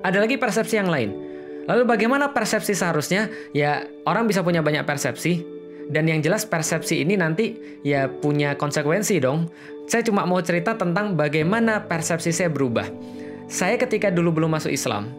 Ada 0.00 0.16
lagi 0.16 0.40
persepsi 0.40 0.80
yang 0.80 0.88
lain 0.88 1.31
Lalu 1.66 1.82
bagaimana 1.86 2.34
persepsi 2.34 2.74
seharusnya? 2.74 3.30
Ya, 3.54 3.86
orang 4.08 4.26
bisa 4.26 4.42
punya 4.42 4.60
banyak 4.64 4.82
persepsi 4.82 5.46
dan 5.90 6.06
yang 6.06 6.22
jelas 6.22 6.46
persepsi 6.46 7.02
ini 7.02 7.18
nanti 7.18 7.58
ya 7.82 8.06
punya 8.06 8.54
konsekuensi 8.54 9.18
dong. 9.18 9.50
Saya 9.90 10.06
cuma 10.06 10.22
mau 10.24 10.38
cerita 10.40 10.78
tentang 10.78 11.18
bagaimana 11.18 11.84
persepsi 11.84 12.30
saya 12.30 12.48
berubah. 12.52 12.86
Saya 13.50 13.76
ketika 13.76 14.08
dulu 14.08 14.40
belum 14.40 14.56
masuk 14.56 14.72
Islam, 14.72 15.10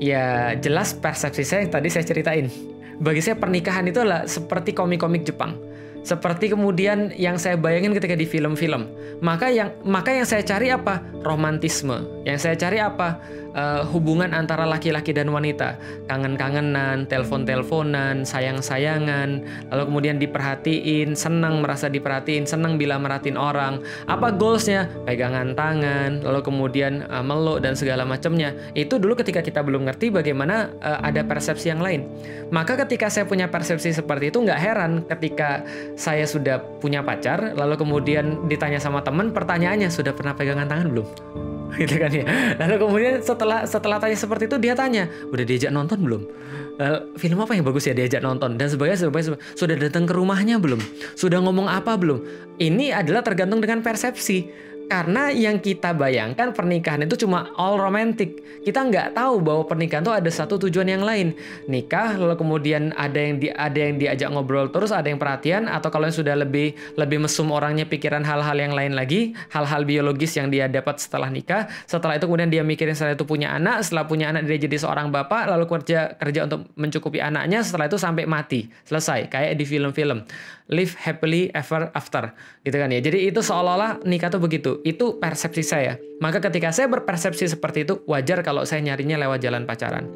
ya 0.00 0.56
jelas 0.58 0.96
persepsi 0.96 1.44
saya 1.44 1.60
yang 1.62 1.72
tadi 1.72 1.88
saya 1.92 2.02
ceritain. 2.02 2.48
Bagi 3.00 3.20
saya 3.22 3.36
pernikahan 3.36 3.86
itu 3.88 4.00
adalah 4.00 4.26
seperti 4.26 4.74
komik-komik 4.74 5.24
Jepang. 5.24 5.56
Seperti 6.02 6.52
kemudian 6.52 7.12
yang 7.16 7.36
saya 7.36 7.60
bayangin 7.60 7.92
ketika 7.92 8.16
di 8.16 8.24
film-film. 8.24 8.88
Maka 9.20 9.52
yang 9.52 9.76
maka 9.84 10.16
yang 10.16 10.24
saya 10.24 10.40
cari 10.40 10.72
apa? 10.72 11.04
Romantisme. 11.20 12.24
Yang 12.24 12.38
saya 12.48 12.56
cari 12.56 12.78
apa? 12.80 13.20
Uh, 13.50 13.82
hubungan 13.90 14.30
antara 14.30 14.62
laki-laki 14.62 15.10
dan 15.10 15.26
wanita, 15.26 15.74
kangen-kangenan, 16.06 17.10
telepon-teleponan, 17.10 18.22
sayang-sayangan, 18.22 19.42
lalu 19.74 19.82
kemudian 19.90 20.22
diperhatiin, 20.22 21.18
senang 21.18 21.58
merasa 21.58 21.90
diperhatiin, 21.90 22.46
senang 22.46 22.78
bila 22.78 22.94
merhatiin 23.02 23.34
orang. 23.34 23.82
Apa 24.06 24.30
goalsnya? 24.30 24.86
Pegangan 25.02 25.58
tangan, 25.58 26.22
lalu 26.22 26.46
kemudian 26.46 27.02
uh, 27.10 27.26
meluk 27.26 27.58
dan 27.58 27.74
segala 27.74 28.06
macamnya. 28.06 28.54
Itu 28.78 29.02
dulu 29.02 29.18
ketika 29.18 29.42
kita 29.42 29.66
belum 29.66 29.82
ngerti 29.82 30.14
bagaimana 30.14 30.70
uh, 30.78 31.02
ada 31.02 31.26
persepsi 31.26 31.74
yang 31.74 31.82
lain. 31.82 32.06
Maka 32.54 32.78
ketika 32.86 33.10
saya 33.10 33.26
punya 33.26 33.50
persepsi 33.50 33.90
seperti 33.90 34.30
itu 34.30 34.38
nggak 34.46 34.60
heran 34.62 35.02
ketika 35.10 35.66
saya 35.96 36.24
sudah 36.26 36.60
punya 36.78 37.00
pacar, 37.00 37.54
lalu 37.54 37.74
kemudian 37.80 38.46
ditanya 38.50 38.78
sama 38.82 39.00
teman, 39.00 39.34
pertanyaannya 39.34 39.88
sudah 39.92 40.12
pernah 40.14 40.34
pegangan 40.34 40.66
tangan 40.68 40.88
belum? 40.90 41.08
gitu 41.80 41.96
kan 42.02 42.10
ya. 42.10 42.24
Lalu 42.58 42.74
kemudian 42.82 43.14
setelah 43.22 43.62
setelah 43.62 44.02
tanya 44.02 44.18
seperti 44.18 44.50
itu 44.50 44.56
dia 44.58 44.74
tanya, 44.74 45.06
udah 45.30 45.44
diajak 45.46 45.70
nonton 45.70 45.98
belum? 46.02 46.22
Lalu, 46.80 46.98
film 47.20 47.38
apa 47.44 47.52
yang 47.52 47.64
bagus 47.68 47.84
ya 47.86 47.94
diajak 47.94 48.24
nonton 48.24 48.56
dan 48.56 48.66
sebagainya, 48.72 49.06
sebagainya. 49.06 49.38
Sudah 49.54 49.76
datang 49.76 50.08
ke 50.08 50.12
rumahnya 50.16 50.56
belum? 50.56 50.80
Sudah 51.14 51.38
ngomong 51.44 51.68
apa 51.68 51.94
belum? 51.94 52.24
Ini 52.56 52.96
adalah 52.96 53.20
tergantung 53.20 53.60
dengan 53.60 53.84
persepsi 53.84 54.48
karena 54.90 55.30
yang 55.30 55.62
kita 55.62 55.94
bayangkan 55.94 56.50
pernikahan 56.50 57.06
itu 57.06 57.22
cuma 57.22 57.54
all 57.54 57.78
romantic. 57.78 58.42
Kita 58.66 58.82
nggak 58.82 59.14
tahu 59.14 59.38
bahwa 59.38 59.62
pernikahan 59.62 60.02
itu 60.02 60.10
ada 60.10 60.26
satu 60.26 60.58
tujuan 60.66 60.90
yang 60.90 61.06
lain. 61.06 61.38
Nikah 61.70 62.18
lalu 62.18 62.34
kemudian 62.34 62.90
ada 62.98 63.14
yang 63.14 63.38
di, 63.38 63.54
ada 63.54 63.78
yang 63.78 64.02
diajak 64.02 64.26
ngobrol 64.34 64.66
terus, 64.74 64.90
ada 64.90 65.06
yang 65.06 65.22
perhatian 65.22 65.70
atau 65.70 65.94
kalau 65.94 66.10
yang 66.10 66.16
sudah 66.18 66.34
lebih 66.34 66.74
lebih 66.98 67.22
mesum 67.22 67.54
orangnya 67.54 67.86
pikiran 67.86 68.26
hal-hal 68.26 68.58
yang 68.58 68.74
lain 68.74 68.98
lagi, 68.98 69.38
hal-hal 69.54 69.86
biologis 69.86 70.34
yang 70.34 70.50
dia 70.50 70.66
dapat 70.66 70.98
setelah 70.98 71.30
nikah. 71.30 71.70
Setelah 71.86 72.18
itu 72.18 72.26
kemudian 72.26 72.50
dia 72.50 72.66
mikirin 72.66 72.98
setelah 72.98 73.14
itu 73.14 73.22
punya 73.22 73.54
anak, 73.54 73.86
setelah 73.86 74.10
punya 74.10 74.34
anak 74.34 74.50
dia 74.50 74.58
jadi 74.58 74.74
seorang 74.74 75.14
bapak 75.14 75.54
lalu 75.54 75.70
kerja 75.70 76.18
kerja 76.18 76.50
untuk 76.50 76.66
mencukupi 76.74 77.22
anaknya, 77.22 77.62
setelah 77.62 77.86
itu 77.86 77.94
sampai 77.94 78.26
mati. 78.26 78.66
Selesai 78.82 79.30
kayak 79.30 79.54
di 79.54 79.62
film-film 79.62 80.26
live 80.70 80.94
happily 80.96 81.50
ever 81.52 81.90
after 81.92 82.32
gitu 82.62 82.76
kan 82.78 82.88
ya. 82.94 83.02
Jadi 83.02 83.28
itu 83.28 83.42
seolah-olah 83.42 84.06
nikah 84.06 84.30
tuh 84.30 84.40
begitu. 84.40 84.78
Itu 84.86 85.18
persepsi 85.18 85.62
saya. 85.66 85.98
Maka 86.22 86.38
ketika 86.38 86.70
saya 86.70 86.86
berpersepsi 86.86 87.50
seperti 87.50 87.84
itu, 87.84 88.00
wajar 88.06 88.40
kalau 88.46 88.62
saya 88.62 88.80
nyarinya 88.80 89.18
lewat 89.18 89.42
jalan 89.42 89.66
pacaran. 89.66 90.06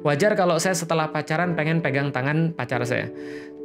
Wajar 0.00 0.32
kalau 0.32 0.56
saya 0.56 0.72
setelah 0.72 1.12
pacaran 1.12 1.52
pengen 1.52 1.84
pegang 1.84 2.08
tangan 2.08 2.56
pacar 2.56 2.80
saya 2.88 3.12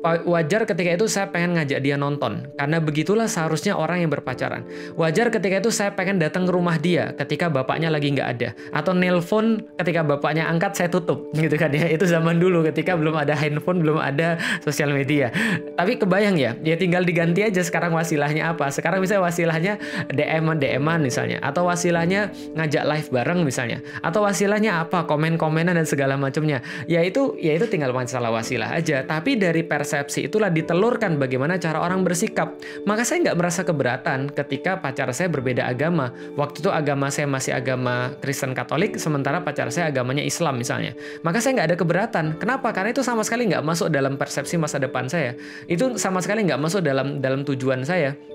wajar 0.06 0.70
ketika 0.70 0.92
itu 0.94 1.06
saya 1.10 1.34
pengen 1.34 1.58
ngajak 1.58 1.82
dia 1.82 1.98
nonton. 1.98 2.46
Karena 2.54 2.78
begitulah 2.78 3.26
seharusnya 3.26 3.74
orang 3.74 4.06
yang 4.06 4.12
berpacaran. 4.14 4.62
Wajar 4.94 5.34
ketika 5.34 5.66
itu 5.66 5.72
saya 5.74 5.98
pengen 5.98 6.22
datang 6.22 6.46
ke 6.46 6.52
rumah 6.54 6.78
dia 6.78 7.18
ketika 7.18 7.50
bapaknya 7.50 7.90
lagi 7.90 8.14
nggak 8.14 8.30
ada. 8.38 8.50
Atau 8.70 8.94
nelpon 8.94 9.66
ketika 9.82 10.06
bapaknya 10.06 10.46
angkat 10.46 10.78
saya 10.78 10.90
tutup. 10.94 11.26
Gitu 11.46 11.58
kan 11.58 11.74
ya. 11.74 11.90
Itu 11.90 12.06
zaman 12.06 12.38
dulu 12.38 12.62
ketika 12.70 12.94
belum 12.94 13.18
ada 13.18 13.34
handphone 13.34 13.82
belum 13.82 13.98
ada 13.98 14.38
sosial 14.62 14.94
media. 14.94 15.34
Tapi 15.74 15.98
kebayang 15.98 16.38
ya 16.38 16.54
ya 16.62 16.78
tinggal 16.78 17.02
diganti 17.02 17.42
aja 17.42 17.66
sekarang 17.66 17.98
wasilahnya 17.98 18.54
apa. 18.54 18.70
Sekarang 18.70 19.02
misalnya 19.02 19.26
wasilahnya 19.26 19.74
DM 20.14 20.46
DM 20.62 20.86
misalnya. 21.02 21.42
Atau 21.42 21.66
wasilahnya 21.66 22.30
ngajak 22.54 22.84
live 22.86 23.10
bareng 23.10 23.42
misalnya. 23.42 23.82
Atau 24.06 24.22
wasilahnya 24.22 24.86
apa 24.86 25.10
komen-komenan 25.10 25.74
dan 25.74 25.88
segala 25.90 26.14
macamnya. 26.14 26.62
Ya 26.86 27.02
itu 27.02 27.34
ya 27.42 27.58
itu 27.58 27.66
tinggal 27.66 27.90
masalah 27.90 28.30
wasilah 28.30 28.70
aja. 28.70 29.02
Tapi 29.02 29.40
dari 29.40 29.66
persen 29.66 29.95
persepsi 29.96 30.28
itulah 30.28 30.52
ditelurkan 30.52 31.16
bagaimana 31.16 31.56
cara 31.56 31.80
orang 31.80 32.04
bersikap. 32.04 32.60
Maka 32.84 33.08
saya 33.08 33.32
nggak 33.32 33.38
merasa 33.40 33.64
keberatan 33.64 34.28
ketika 34.28 34.84
pacar 34.84 35.08
saya 35.16 35.32
berbeda 35.32 35.64
agama. 35.64 36.12
Waktu 36.36 36.60
itu 36.60 36.68
agama 36.68 37.08
saya 37.08 37.32
masih 37.32 37.56
agama 37.56 38.12
Kristen 38.20 38.52
Katolik, 38.52 39.00
sementara 39.00 39.40
pacar 39.40 39.72
saya 39.72 39.88
agamanya 39.88 40.20
Islam 40.20 40.60
misalnya. 40.60 41.00
Maka 41.24 41.40
saya 41.40 41.56
nggak 41.56 41.68
ada 41.72 41.78
keberatan. 41.80 42.26
Kenapa? 42.36 42.76
Karena 42.76 42.92
itu 42.92 43.08
sama 43.08 43.24
sekali 43.24 43.48
nggak 43.48 43.64
masuk 43.64 43.88
dalam 43.88 44.20
persepsi 44.20 44.60
masa 44.60 44.84
depan 44.84 45.08
saya. 45.08 45.40
Itu 45.72 45.96
sama 45.96 46.20
sekali 46.20 46.44
nggak 46.44 46.60
masuk 46.60 46.84
dalam 46.84 47.24
dalam 47.24 47.48
tujuan 47.48 47.88
saya. 47.88 48.35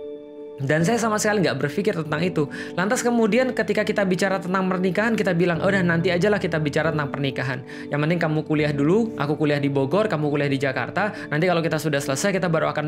Dan 0.60 0.84
saya 0.84 1.00
sama 1.00 1.16
sekali 1.16 1.40
nggak 1.40 1.56
berpikir 1.56 1.96
tentang 1.96 2.20
itu. 2.20 2.44
Lantas 2.76 3.00
kemudian 3.00 3.56
ketika 3.56 3.80
kita 3.80 4.04
bicara 4.04 4.36
tentang 4.42 4.68
pernikahan, 4.68 5.16
kita 5.16 5.32
bilang, 5.32 5.62
udah 5.64 5.80
nanti 5.80 6.12
aja 6.12 6.28
lah 6.28 6.36
kita 6.36 6.60
bicara 6.60 6.92
tentang 6.92 7.08
pernikahan. 7.08 7.64
Yang 7.88 8.00
penting 8.04 8.18
kamu 8.20 8.38
kuliah 8.44 8.72
dulu, 8.74 9.16
aku 9.16 9.40
kuliah 9.40 9.56
di 9.56 9.72
Bogor, 9.72 10.10
kamu 10.10 10.28
kuliah 10.28 10.50
di 10.52 10.60
Jakarta. 10.60 11.16
Nanti 11.32 11.48
kalau 11.48 11.64
kita 11.64 11.80
sudah 11.80 12.00
selesai, 12.02 12.36
kita 12.36 12.52
baru 12.52 12.68
akan 12.76 12.86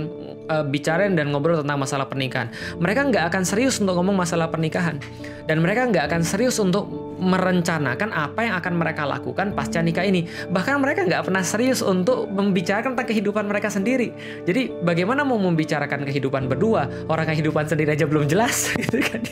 uh, 0.53 0.65
bicarain 0.69 1.17
dan 1.17 1.33
ngobrol 1.33 1.65
tentang 1.65 1.81
masalah 1.81 2.05
pernikahan. 2.05 2.53
Mereka 2.77 3.09
nggak 3.09 3.25
akan 3.33 3.43
serius 3.49 3.81
untuk 3.81 3.97
ngomong 3.97 4.21
masalah 4.21 4.53
pernikahan. 4.53 5.01
Dan 5.49 5.65
mereka 5.65 5.89
nggak 5.89 6.13
akan 6.13 6.21
serius 6.23 6.61
untuk 6.61 7.12
merencanakan 7.23 8.11
apa 8.11 8.41
yang 8.43 8.55
akan 8.59 8.75
mereka 8.75 9.07
lakukan 9.07 9.55
pasca 9.55 9.79
nikah 9.79 10.03
ini. 10.03 10.27
Bahkan 10.51 10.83
mereka 10.83 11.07
nggak 11.07 11.31
pernah 11.31 11.47
serius 11.47 11.81
untuk 11.81 12.27
membicarakan 12.27 12.99
tentang 12.99 13.09
kehidupan 13.09 13.47
mereka 13.47 13.71
sendiri. 13.71 14.11
Jadi 14.43 14.75
bagaimana 14.83 15.23
mau 15.23 15.39
membicarakan 15.39 16.03
kehidupan 16.03 16.51
berdua? 16.51 16.91
Orang 17.07 17.31
kehidupan 17.31 17.71
sendiri 17.71 17.95
aja 17.95 18.05
belum 18.11 18.27
jelas, 18.27 18.69
gitu 18.83 18.99
kan? 18.99 19.23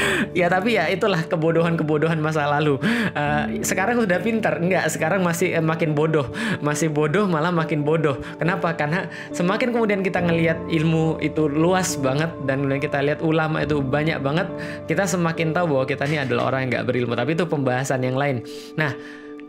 ya 0.40 0.46
tapi 0.46 0.76
ya 0.76 0.88
itulah 0.90 1.24
kebodohan-kebodohan 1.26 2.18
masa 2.20 2.46
lalu. 2.48 2.78
Uh, 3.12 3.60
sekarang 3.62 4.02
sudah 4.02 4.18
pintar, 4.20 4.60
enggak? 4.60 4.86
Sekarang 4.92 5.22
masih 5.22 5.56
eh, 5.56 5.64
makin 5.64 5.92
bodoh, 5.96 6.28
masih 6.60 6.90
bodoh 6.92 7.28
malah 7.28 7.52
makin 7.52 7.82
bodoh. 7.82 8.18
Kenapa? 8.38 8.74
Karena 8.74 9.08
semakin 9.32 9.72
kemudian 9.72 10.00
kita 10.02 10.22
ngelihat 10.22 10.58
ilmu 10.68 11.20
itu 11.22 11.48
luas 11.48 11.96
banget 11.98 12.30
dan 12.44 12.64
kemudian 12.64 12.82
kita 12.82 12.98
lihat 13.02 13.20
ulama 13.22 13.62
itu 13.62 13.80
banyak 13.80 14.18
banget, 14.20 14.48
kita 14.90 15.04
semakin 15.08 15.52
tahu 15.54 15.76
bahwa 15.76 15.84
kita 15.88 16.04
ini 16.06 16.22
adalah 16.22 16.52
orang 16.52 16.66
yang 16.66 16.70
nggak 16.80 16.86
berilmu. 16.88 17.14
Tapi 17.14 17.30
itu 17.36 17.44
pembahasan 17.48 18.00
yang 18.04 18.16
lain. 18.18 18.42
Nah, 18.76 18.94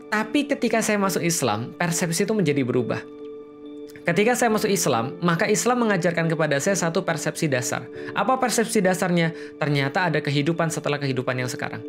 tapi 0.08 0.48
ketika 0.48 0.80
saya 0.80 0.96
masuk 0.96 1.20
Islam, 1.20 1.76
persepsi 1.76 2.24
itu 2.24 2.32
menjadi 2.32 2.64
berubah. 2.64 3.17
Ketika 4.08 4.32
saya 4.32 4.48
masuk 4.48 4.72
Islam, 4.72 5.20
maka 5.20 5.44
Islam 5.44 5.84
mengajarkan 5.84 6.32
kepada 6.32 6.56
saya 6.64 6.80
satu 6.80 7.04
persepsi 7.04 7.44
dasar. 7.44 7.84
Apa 8.16 8.40
persepsi 8.40 8.80
dasarnya? 8.80 9.36
Ternyata 9.60 10.08
ada 10.08 10.24
kehidupan 10.24 10.72
setelah 10.72 10.96
kehidupan 10.96 11.36
yang 11.36 11.44
sekarang. 11.44 11.84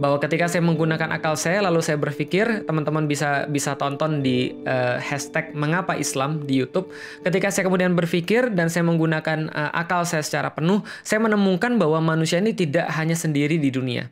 Bahwa 0.00 0.16
ketika 0.16 0.48
saya 0.48 0.64
menggunakan 0.64 1.12
akal 1.12 1.36
saya, 1.36 1.60
lalu 1.60 1.84
saya 1.84 2.00
berpikir, 2.00 2.64
teman-teman 2.64 3.04
bisa 3.04 3.44
bisa 3.52 3.76
tonton 3.76 4.24
di 4.24 4.56
uh, 4.64 4.96
hashtag 4.96 5.52
mengapa 5.52 5.92
Islam 6.00 6.40
di 6.48 6.56
YouTube. 6.56 6.88
Ketika 7.20 7.52
saya 7.52 7.68
kemudian 7.68 7.92
berpikir 7.92 8.48
dan 8.48 8.72
saya 8.72 8.88
menggunakan 8.88 9.52
uh, 9.52 9.68
akal 9.76 10.08
saya 10.08 10.24
secara 10.24 10.56
penuh, 10.56 10.80
saya 11.04 11.20
menemukan 11.20 11.76
bahwa 11.76 12.00
manusia 12.00 12.40
ini 12.40 12.56
tidak 12.56 12.88
hanya 12.96 13.12
sendiri 13.12 13.60
di 13.60 13.68
dunia. 13.68 14.08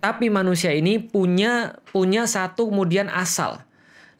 Tapi 0.00 0.32
manusia 0.32 0.72
ini 0.72 0.96
punya 0.96 1.76
punya 1.92 2.24
satu 2.24 2.72
kemudian 2.72 3.12
asal 3.12 3.65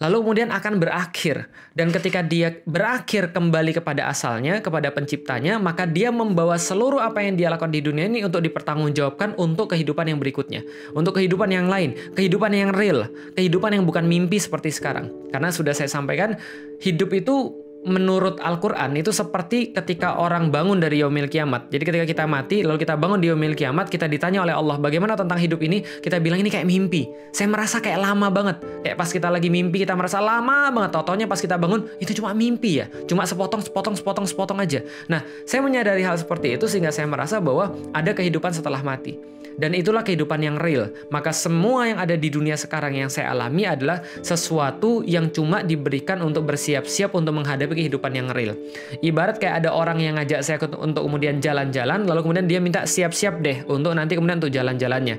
lalu 0.00 0.16
kemudian 0.22 0.48
akan 0.52 0.80
berakhir. 0.80 1.48
Dan 1.76 1.92
ketika 1.92 2.24
dia 2.24 2.60
berakhir 2.64 3.32
kembali 3.32 3.76
kepada 3.76 4.08
asalnya, 4.08 4.60
kepada 4.60 4.92
penciptanya, 4.92 5.60
maka 5.60 5.84
dia 5.84 6.08
membawa 6.12 6.56
seluruh 6.56 7.00
apa 7.00 7.20
yang 7.24 7.36
dia 7.36 7.52
lakukan 7.52 7.72
di 7.72 7.84
dunia 7.84 8.08
ini 8.08 8.24
untuk 8.24 8.40
dipertanggungjawabkan 8.44 9.36
untuk 9.36 9.72
kehidupan 9.72 10.08
yang 10.08 10.18
berikutnya. 10.20 10.64
Untuk 10.96 11.20
kehidupan 11.20 11.48
yang 11.52 11.68
lain, 11.68 11.96
kehidupan 12.16 12.52
yang 12.52 12.70
real, 12.72 13.08
kehidupan 13.36 13.76
yang 13.76 13.84
bukan 13.84 14.04
mimpi 14.04 14.40
seperti 14.40 14.72
sekarang. 14.72 15.12
Karena 15.32 15.52
sudah 15.52 15.76
saya 15.76 15.88
sampaikan, 15.88 16.36
hidup 16.80 17.12
itu 17.12 17.65
menurut 17.86 18.42
Al-Quran 18.42 18.98
itu 18.98 19.14
seperti 19.14 19.70
ketika 19.70 20.18
orang 20.18 20.50
bangun 20.50 20.82
dari 20.82 21.00
yaumil 21.00 21.30
kiamat. 21.30 21.70
Jadi 21.70 21.82
ketika 21.86 22.04
kita 22.04 22.24
mati, 22.26 22.66
lalu 22.66 22.82
kita 22.82 22.98
bangun 22.98 23.22
di 23.22 23.30
yaumil 23.30 23.54
kiamat, 23.54 23.86
kita 23.86 24.10
ditanya 24.10 24.42
oleh 24.42 24.52
Allah 24.52 24.76
bagaimana 24.82 25.14
tentang 25.14 25.38
hidup 25.38 25.62
ini, 25.62 25.86
kita 26.02 26.18
bilang 26.18 26.42
ini 26.42 26.50
kayak 26.50 26.66
mimpi. 26.66 27.06
Saya 27.30 27.46
merasa 27.46 27.78
kayak 27.78 28.02
lama 28.02 28.26
banget. 28.28 28.58
Kayak 28.82 28.96
pas 28.98 29.08
kita 29.08 29.28
lagi 29.30 29.48
mimpi, 29.48 29.86
kita 29.86 29.94
merasa 29.94 30.18
lama 30.18 30.74
banget. 30.74 30.90
Totonya 30.98 31.26
pas 31.30 31.38
kita 31.38 31.54
bangun, 31.54 31.86
itu 32.02 32.10
cuma 32.18 32.34
mimpi 32.34 32.82
ya. 32.82 32.90
Cuma 33.06 33.22
sepotong, 33.22 33.62
sepotong, 33.62 33.94
sepotong, 33.94 34.26
sepotong 34.26 34.58
aja. 34.58 34.82
Nah, 35.06 35.22
saya 35.46 35.62
menyadari 35.62 36.02
hal 36.02 36.18
seperti 36.18 36.58
itu 36.58 36.66
sehingga 36.66 36.90
saya 36.90 37.06
merasa 37.06 37.38
bahwa 37.38 37.70
ada 37.94 38.10
kehidupan 38.10 38.50
setelah 38.50 38.82
mati. 38.82 39.36
Dan 39.56 39.72
itulah 39.72 40.04
kehidupan 40.04 40.44
yang 40.44 40.56
real. 40.60 40.92
Maka 41.08 41.32
semua 41.32 41.88
yang 41.88 41.96
ada 41.96 42.12
di 42.12 42.28
dunia 42.28 42.60
sekarang 42.60 42.92
yang 42.92 43.08
saya 43.08 43.32
alami 43.32 43.64
adalah 43.64 44.04
sesuatu 44.20 45.00
yang 45.08 45.32
cuma 45.32 45.64
diberikan 45.64 46.20
untuk 46.20 46.44
bersiap-siap 46.44 47.16
untuk 47.16 47.40
menghadapi 47.40 47.72
kehidupan 47.72 48.12
yang 48.12 48.28
real. 48.36 48.52
Ibarat 49.00 49.40
kayak 49.40 49.64
ada 49.64 49.72
orang 49.72 50.04
yang 50.04 50.20
ngajak 50.20 50.40
saya 50.44 50.60
untuk 50.76 51.08
kemudian 51.08 51.40
jalan-jalan, 51.40 52.04
lalu 52.04 52.20
kemudian 52.20 52.46
dia 52.46 52.60
minta 52.60 52.84
siap-siap 52.84 53.40
deh 53.40 53.64
untuk 53.64 53.96
nanti 53.96 54.12
kemudian 54.12 54.36
untuk 54.36 54.52
jalan-jalannya. 54.52 55.16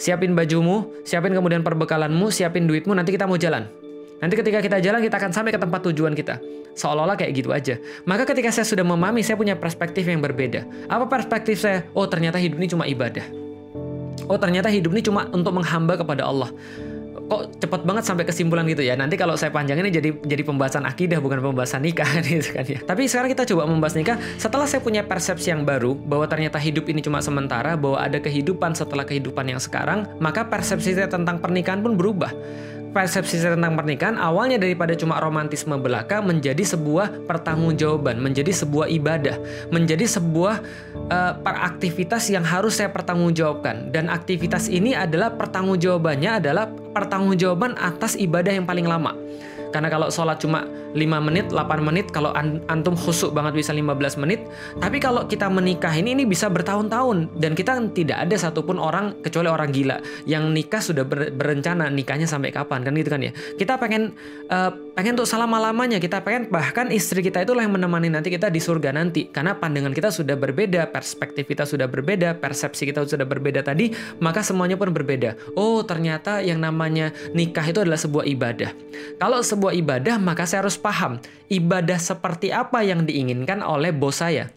Siapin 0.00 0.32
bajumu, 0.32 1.04
siapin 1.04 1.36
kemudian 1.36 1.60
perbekalanmu, 1.60 2.32
siapin 2.32 2.64
duitmu, 2.64 2.96
nanti 2.96 3.12
kita 3.12 3.28
mau 3.28 3.36
jalan. 3.36 3.68
Nanti 4.18 4.34
ketika 4.34 4.58
kita 4.64 4.78
jalan, 4.80 5.02
kita 5.02 5.18
akan 5.20 5.30
sampai 5.30 5.50
ke 5.54 5.60
tempat 5.60 5.84
tujuan 5.90 6.14
kita. 6.16 6.38
Seolah-olah 6.78 7.18
kayak 7.18 7.32
gitu 7.34 7.50
aja. 7.50 7.74
Maka 8.06 8.22
ketika 8.22 8.54
saya 8.54 8.62
sudah 8.62 8.86
memahami, 8.86 9.26
saya 9.26 9.34
punya 9.34 9.58
perspektif 9.58 10.06
yang 10.06 10.22
berbeda. 10.22 10.62
Apa 10.86 11.10
perspektif 11.10 11.58
saya? 11.58 11.86
Oh, 11.90 12.06
ternyata 12.06 12.38
hidup 12.38 12.62
ini 12.62 12.70
cuma 12.70 12.86
ibadah. 12.86 13.47
Oh 14.26 14.40
ternyata 14.40 14.66
hidup 14.72 14.90
ini 14.96 15.02
cuma 15.04 15.30
untuk 15.30 15.54
menghamba 15.54 15.94
kepada 15.94 16.26
Allah. 16.26 16.50
kok 17.28 17.60
cepet 17.60 17.84
banget 17.84 18.08
sampai 18.08 18.24
kesimpulan 18.24 18.64
gitu 18.64 18.80
ya. 18.80 18.96
Nanti 18.96 19.20
kalau 19.20 19.36
saya 19.36 19.52
panjangin 19.52 19.84
ini 19.84 19.92
jadi 19.92 20.10
jadi 20.24 20.42
pembahasan 20.48 20.88
akidah 20.88 21.20
bukan 21.20 21.44
pembahasan 21.44 21.84
nikah 21.84 22.08
gitu 22.24 22.56
kan 22.56 22.64
ya. 22.64 22.80
Tapi 22.80 23.04
sekarang 23.04 23.28
kita 23.28 23.44
coba 23.52 23.68
membahas 23.68 24.00
nikah 24.00 24.16
setelah 24.40 24.64
saya 24.64 24.80
punya 24.80 25.04
persepsi 25.04 25.52
yang 25.52 25.68
baru 25.68 25.92
bahwa 25.92 26.24
ternyata 26.24 26.56
hidup 26.56 26.88
ini 26.88 27.04
cuma 27.04 27.20
sementara, 27.20 27.76
bahwa 27.76 28.00
ada 28.00 28.16
kehidupan 28.16 28.72
setelah 28.72 29.04
kehidupan 29.04 29.44
yang 29.44 29.60
sekarang, 29.60 30.08
maka 30.16 30.48
persepsi 30.48 30.96
saya 30.96 31.12
tentang 31.12 31.36
pernikahan 31.36 31.84
pun 31.84 32.00
berubah 32.00 32.32
persepsi 32.90 33.40
tentang 33.40 33.76
pernikahan 33.76 34.16
awalnya 34.16 34.58
daripada 34.58 34.96
cuma 34.96 35.20
romantisme 35.20 35.76
belaka 35.78 36.18
menjadi 36.18 36.64
sebuah 36.64 37.28
pertanggungjawaban, 37.28 38.18
menjadi 38.18 38.50
sebuah 38.50 38.88
ibadah, 38.90 39.36
menjadi 39.70 40.04
sebuah 40.08 40.60
uh, 41.12 41.32
peraktivitas 41.40 42.28
yang 42.32 42.42
harus 42.42 42.80
saya 42.80 42.90
pertanggungjawabkan. 42.90 43.92
Dan 43.92 44.08
aktivitas 44.08 44.66
ini 44.72 44.96
adalah 44.96 45.32
pertanggungjawabannya 45.36 46.30
adalah 46.42 46.68
pertanggungjawaban 46.96 47.76
atas 47.78 48.18
ibadah 48.18 48.52
yang 48.52 48.66
paling 48.66 48.88
lama. 48.88 49.14
Karena 49.70 49.88
kalau 49.92 50.08
sholat 50.08 50.40
cuma 50.40 50.64
5 50.96 50.98
menit, 51.20 51.52
8 51.52 51.84
menit, 51.84 52.08
kalau 52.08 52.32
antum 52.68 52.96
khusuk 52.96 53.36
banget 53.36 53.60
bisa 53.60 53.72
15 53.76 54.16
menit. 54.20 54.40
Tapi 54.80 54.96
kalau 54.98 55.28
kita 55.28 55.46
menikah 55.52 55.92
ini, 55.92 56.16
ini 56.16 56.24
bisa 56.24 56.48
bertahun-tahun. 56.48 57.36
Dan 57.36 57.52
kita 57.52 57.76
tidak 57.92 58.24
ada 58.24 58.36
satupun 58.38 58.80
orang, 58.80 59.20
kecuali 59.20 59.52
orang 59.52 59.68
gila, 59.68 60.00
yang 60.24 60.48
nikah 60.50 60.80
sudah 60.80 61.04
ber, 61.04 61.30
berencana 61.36 61.92
nikahnya 61.92 62.24
sampai 62.24 62.50
kapan, 62.50 62.82
kan 62.84 62.92
gitu 62.96 63.10
kan 63.12 63.20
ya. 63.20 63.32
Kita 63.32 63.76
pengen, 63.76 64.16
uh, 64.48 64.70
pengen 64.96 65.20
untuk 65.20 65.28
selama-lamanya, 65.28 66.00
kita 66.00 66.24
pengen 66.24 66.48
bahkan 66.48 66.88
istri 66.88 67.20
kita 67.20 67.44
itulah 67.44 67.60
yang 67.62 67.76
menemani 67.76 68.08
nanti 68.08 68.32
kita 68.32 68.48
di 68.48 68.58
surga 68.58 68.96
nanti. 68.96 69.28
Karena 69.28 69.52
pandangan 69.54 69.92
kita 69.92 70.08
sudah 70.08 70.34
berbeda, 70.34 70.88
perspektif 70.88 71.44
kita 71.44 71.68
sudah 71.68 71.84
berbeda, 71.84 72.40
persepsi 72.40 72.88
kita 72.88 73.04
sudah 73.04 73.28
berbeda 73.28 73.60
tadi, 73.60 73.92
maka 74.18 74.40
semuanya 74.40 74.80
pun 74.80 74.88
berbeda. 74.90 75.36
Oh 75.54 75.84
ternyata 75.84 76.40
yang 76.40 76.58
namanya 76.58 77.12
nikah 77.36 77.64
itu 77.68 77.84
adalah 77.84 78.00
sebuah 78.00 78.24
ibadah. 78.24 78.70
Kalau 79.20 79.38
sebuah 79.58 79.74
ibadah, 79.74 80.22
maka 80.22 80.46
saya 80.46 80.62
harus 80.62 80.78
paham 80.78 81.18
ibadah 81.50 81.98
seperti 81.98 82.54
apa 82.54 82.86
yang 82.86 83.02
diinginkan 83.02 83.58
oleh 83.66 83.90
bos 83.90 84.22
saya. 84.22 84.54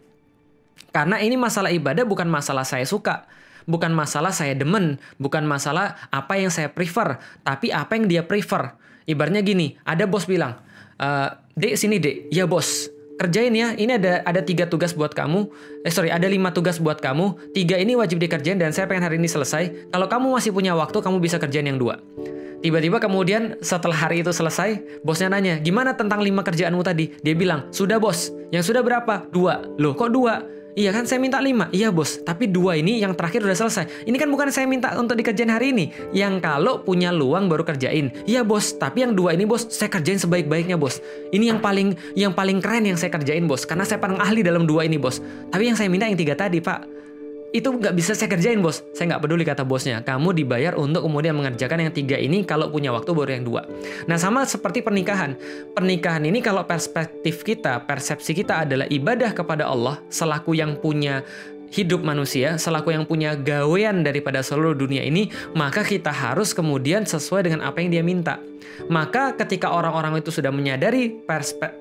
Karena 0.94 1.18
ini 1.18 1.34
masalah 1.34 1.74
ibadah 1.74 2.06
bukan 2.06 2.30
masalah 2.30 2.62
saya 2.62 2.86
suka, 2.86 3.26
bukan 3.66 3.90
masalah 3.90 4.30
saya 4.30 4.54
demen, 4.54 5.02
bukan 5.18 5.42
masalah 5.50 5.98
apa 6.14 6.38
yang 6.38 6.54
saya 6.54 6.70
prefer, 6.70 7.18
tapi 7.42 7.74
apa 7.74 7.98
yang 7.98 8.06
dia 8.06 8.22
prefer. 8.22 8.78
Ibaratnya 9.10 9.42
gini, 9.42 9.74
ada 9.82 10.06
bos 10.06 10.30
bilang, 10.30 10.62
e, 11.02 11.10
dek 11.58 11.74
sini 11.74 11.98
dek, 11.98 12.30
ya 12.30 12.46
bos, 12.46 12.86
kerjain 13.20 13.52
ya. 13.52 13.74
Ini 13.76 13.98
ada 13.98 14.14
ada 14.24 14.42
tiga 14.44 14.70
tugas 14.70 14.94
buat 14.94 15.12
kamu. 15.12 15.50
Eh 15.84 15.92
sorry, 15.92 16.12
ada 16.14 16.28
lima 16.30 16.54
tugas 16.54 16.78
buat 16.78 17.00
kamu. 17.00 17.56
Tiga 17.56 17.80
ini 17.80 17.96
wajib 17.98 18.22
dikerjain 18.22 18.60
dan 18.60 18.72
saya 18.72 18.86
pengen 18.86 19.08
hari 19.08 19.18
ini 19.18 19.28
selesai. 19.28 19.92
Kalau 19.92 20.08
kamu 20.08 20.32
masih 20.36 20.52
punya 20.54 20.76
waktu, 20.78 20.98
kamu 21.02 21.18
bisa 21.20 21.42
kerjain 21.42 21.68
yang 21.68 21.82
dua. 21.82 22.00
Tiba-tiba 22.62 23.02
kemudian 23.02 23.58
setelah 23.58 23.98
hari 23.98 24.22
itu 24.22 24.30
selesai, 24.30 25.02
bosnya 25.02 25.34
nanya, 25.34 25.58
gimana 25.58 25.98
tentang 25.98 26.22
lima 26.22 26.46
kerjaanmu 26.46 26.86
tadi? 26.86 27.10
Dia 27.26 27.34
bilang, 27.34 27.74
sudah 27.74 27.98
bos. 27.98 28.30
Yang 28.54 28.70
sudah 28.70 28.86
berapa? 28.86 29.26
Dua. 29.34 29.66
Loh 29.82 29.98
kok 29.98 30.14
dua? 30.14 30.46
Iya 30.72 30.96
kan 30.96 31.04
saya 31.04 31.20
minta 31.20 31.44
lima. 31.44 31.68
Iya 31.76 31.92
bos, 31.92 32.24
tapi 32.24 32.48
dua 32.48 32.80
ini 32.80 33.04
yang 33.04 33.12
terakhir 33.12 33.44
udah 33.44 33.58
selesai. 33.58 34.08
Ini 34.08 34.16
kan 34.16 34.32
bukan 34.32 34.48
saya 34.54 34.68
minta 34.68 34.96
untuk 34.96 35.20
dikerjain 35.20 35.52
hari 35.52 35.76
ini. 35.76 35.92
Yang 36.16 36.40
kalau 36.40 36.80
punya 36.80 37.12
luang 37.12 37.52
baru 37.52 37.68
kerjain. 37.68 38.12
Iya 38.24 38.48
bos, 38.48 38.80
tapi 38.80 39.04
yang 39.04 39.12
dua 39.12 39.36
ini 39.36 39.44
bos 39.44 39.68
saya 39.68 39.92
kerjain 39.92 40.20
sebaik-baiknya 40.22 40.80
bos. 40.80 41.04
Ini 41.36 41.56
yang 41.56 41.60
paling 41.60 41.96
yang 42.16 42.32
paling 42.32 42.64
keren 42.64 42.88
yang 42.88 42.96
saya 42.96 43.12
kerjain 43.12 43.44
bos. 43.52 43.68
Karena 43.68 43.84
saya 43.84 44.00
paling 44.00 44.20
ahli 44.20 44.48
dalam 44.48 44.64
dua 44.64 44.88
ini 44.88 44.96
bos. 44.96 45.20
Tapi 45.52 45.68
yang 45.68 45.76
saya 45.76 45.92
minta 45.92 46.08
yang 46.08 46.16
tiga 46.16 46.40
tadi 46.40 46.64
pak 46.64 47.01
itu 47.52 47.68
nggak 47.68 47.94
bisa 47.96 48.16
saya 48.16 48.32
kerjain 48.32 48.64
bos. 48.64 48.84
Saya 48.96 49.16
nggak 49.16 49.22
peduli 49.28 49.44
kata 49.44 49.68
bosnya. 49.68 50.00
Kamu 50.02 50.32
dibayar 50.32 50.80
untuk 50.80 51.04
kemudian 51.04 51.36
mengerjakan 51.36 51.88
yang 51.88 51.94
tiga 51.94 52.16
ini 52.16 52.48
kalau 52.48 52.72
punya 52.72 52.96
waktu 52.96 53.12
baru 53.12 53.32
yang 53.36 53.46
dua. 53.46 53.62
Nah 54.08 54.16
sama 54.16 54.48
seperti 54.48 54.80
pernikahan. 54.80 55.36
Pernikahan 55.76 56.24
ini 56.24 56.40
kalau 56.40 56.64
perspektif 56.64 57.44
kita 57.44 57.84
persepsi 57.84 58.32
kita 58.32 58.64
adalah 58.64 58.88
ibadah 58.88 59.36
kepada 59.36 59.68
Allah 59.68 60.00
selaku 60.08 60.56
yang 60.56 60.80
punya 60.80 61.28
hidup 61.72 62.04
manusia 62.04 62.60
selaku 62.60 62.92
yang 62.92 63.08
punya 63.08 63.34
gawean 63.34 64.04
daripada 64.04 64.44
seluruh 64.44 64.76
dunia 64.76 65.02
ini, 65.02 65.32
maka 65.56 65.82
kita 65.82 66.12
harus 66.12 66.52
kemudian 66.52 67.08
sesuai 67.08 67.48
dengan 67.48 67.64
apa 67.66 67.80
yang 67.80 67.90
dia 67.90 68.04
minta. 68.04 68.38
Maka 68.88 69.36
ketika 69.38 69.72
orang-orang 69.74 70.22
itu 70.22 70.34
sudah 70.34 70.50
menyadari 70.50 71.22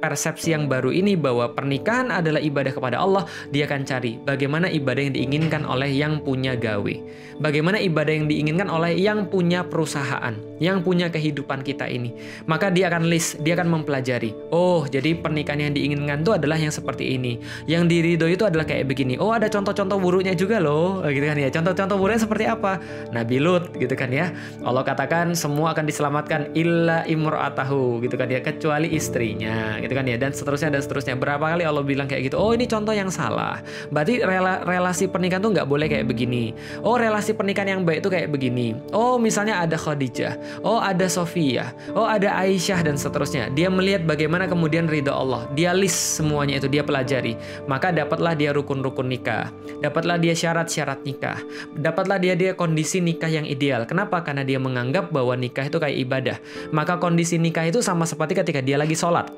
persepsi 0.01 0.53
yang 0.53 0.69
baru 0.69 0.93
ini 0.93 1.17
bahwa 1.17 1.53
pernikahan 1.53 2.13
adalah 2.13 2.43
ibadah 2.43 2.73
kepada 2.73 3.01
Allah, 3.01 3.25
dia 3.49 3.65
akan 3.69 3.83
cari 3.85 4.21
bagaimana 4.21 4.69
ibadah 4.69 5.09
yang 5.09 5.15
diinginkan 5.17 5.63
oleh 5.65 5.91
yang 5.91 6.21
punya 6.21 6.57
gawe. 6.57 6.95
Bagaimana 7.41 7.81
ibadah 7.81 8.13
yang 8.13 8.29
diinginkan 8.29 8.69
oleh 8.69 9.01
yang 9.01 9.25
punya 9.33 9.65
perusahaan, 9.65 10.37
yang 10.61 10.85
punya 10.85 11.09
kehidupan 11.09 11.65
kita 11.65 11.89
ini. 11.89 12.13
Maka 12.45 12.69
dia 12.69 12.93
akan 12.93 13.09
list, 13.09 13.41
dia 13.41 13.57
akan 13.57 13.81
mempelajari. 13.81 14.37
Oh, 14.53 14.85
jadi 14.85 15.17
pernikahan 15.17 15.71
yang 15.71 15.73
diinginkan 15.73 16.21
itu 16.21 16.37
adalah 16.37 16.61
yang 16.61 16.69
seperti 16.69 17.17
ini. 17.17 17.41
Yang 17.65 17.83
dirido 17.97 18.29
itu 18.29 18.45
adalah 18.45 18.69
kayak 18.69 18.93
begini. 18.93 19.17
Oh, 19.17 19.33
ada 19.33 19.49
contoh-contoh 19.81 19.97
buruknya 19.97 20.37
juga 20.37 20.61
loh, 20.61 21.01
gitu 21.09 21.25
kan 21.25 21.39
ya. 21.41 21.49
Contoh-contoh 21.49 21.97
buruknya 21.97 22.21
seperti 22.21 22.45
apa? 22.45 22.77
Nabi 23.17 23.41
Lut, 23.41 23.73
gitu 23.81 23.97
kan 23.97 24.13
ya. 24.13 24.29
Allah 24.61 24.85
katakan 24.85 25.33
semua 25.33 25.73
akan 25.73 25.89
diselamatkan 25.89 26.53
illa 26.53 27.09
imro'atahu, 27.09 28.05
gitu 28.05 28.21
kan 28.21 28.29
ya, 28.29 28.45
kecuali 28.45 28.93
istrinya, 28.93 29.81
gitu 29.81 29.97
kan 29.97 30.05
ya. 30.05 30.21
Dan 30.21 30.37
seterusnya 30.37 30.69
dan 30.77 30.85
seterusnya. 30.85 31.17
Berapa 31.17 31.57
kali 31.57 31.65
Allah 31.65 31.81
bilang 31.81 32.05
kayak 32.05 32.29
gitu? 32.29 32.37
Oh, 32.37 32.53
ini 32.53 32.69
contoh 32.69 32.93
yang 32.93 33.09
salah. 33.09 33.65
Berarti 33.89 34.21
rela 34.21 34.61
relasi 34.69 35.09
pernikahan 35.09 35.41
tuh 35.41 35.57
nggak 35.57 35.69
boleh 35.69 35.89
kayak 35.89 36.05
begini. 36.05 36.53
Oh, 36.85 37.01
relasi 37.01 37.31
relasi 37.31 37.37
pernikahan 37.37 37.69
yang 37.77 37.83
baik 37.85 38.01
itu 38.01 38.11
kayak 38.11 38.29
begini. 38.33 38.67
Oh, 38.91 39.21
misalnya 39.21 39.63
ada 39.63 39.79
Khadijah, 39.79 40.65
oh 40.65 40.83
ada 40.83 41.05
Sofia, 41.05 41.71
oh 41.93 42.09
ada 42.09 42.33
Aisyah 42.43 42.81
dan 42.81 42.97
seterusnya. 42.99 43.53
Dia 43.55 43.71
melihat 43.71 44.03
bagaimana 44.09 44.51
kemudian 44.51 44.91
ridho 44.91 45.13
Allah. 45.13 45.47
Dia 45.53 45.77
list 45.77 46.19
semuanya 46.19 46.59
itu 46.59 46.67
dia 46.67 46.83
pelajari. 46.83 47.39
Maka 47.71 47.95
dapatlah 47.95 48.35
dia 48.35 48.51
rukun-rukun 48.51 49.07
nikah. 49.07 49.53
Dapatlah 49.79 50.19
dia 50.19 50.35
syarat-syarat 50.35 51.07
nikah. 51.07 51.39
Dapatlah 51.79 52.19
dia 52.19 52.35
dia 52.35 52.59
kondisi 52.59 52.99
nikah 52.99 53.31
yang 53.31 53.47
ideal. 53.47 53.87
Kenapa? 53.87 54.27
Karena 54.27 54.43
dia 54.43 54.59
menganggap 54.59 55.15
bahwa 55.15 55.39
nikah 55.39 55.71
itu 55.71 55.79
kayak 55.79 55.99
ibadah. 56.03 56.37
Maka 56.75 56.99
kondisi 56.99 57.39
nikah 57.39 57.71
itu 57.71 57.79
sama 57.79 58.03
seperti 58.05 58.35
ketika 58.35 58.61
dia 58.61 58.77
lagi 58.77 58.99
sholat 58.99 59.31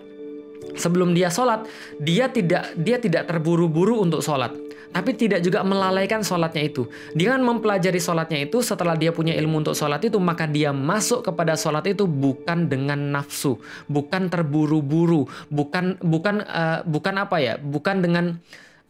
sebelum 0.73 1.13
dia 1.13 1.29
sholat, 1.29 1.69
dia 2.01 2.33
tidak 2.33 2.73
dia 2.81 2.97
tidak 2.97 3.29
terburu-buru 3.29 4.01
untuk 4.01 4.25
sholat 4.25 4.57
tapi 4.93 5.17
tidak 5.17 5.41
juga 5.41 5.65
melalaikan 5.65 6.21
sholatnya 6.21 6.69
itu. 6.69 6.85
Dengan 7.17 7.41
mempelajari 7.41 7.97
sholatnya 7.97 8.45
itu, 8.45 8.61
setelah 8.61 8.93
dia 8.93 9.09
punya 9.11 9.33
ilmu 9.33 9.65
untuk 9.65 9.73
sholat 9.73 10.05
itu, 10.05 10.21
maka 10.21 10.45
dia 10.45 10.71
masuk 10.71 11.25
kepada 11.25 11.57
sholat 11.57 11.89
itu 11.89 12.05
bukan 12.05 12.69
dengan 12.69 13.01
nafsu, 13.01 13.57
bukan 13.89 14.29
terburu-buru, 14.29 15.25
bukan 15.49 15.97
bukan 16.05 16.45
uh, 16.45 16.85
bukan 16.85 17.15
apa 17.17 17.37
ya, 17.41 17.55
bukan 17.57 18.05
dengan 18.05 18.25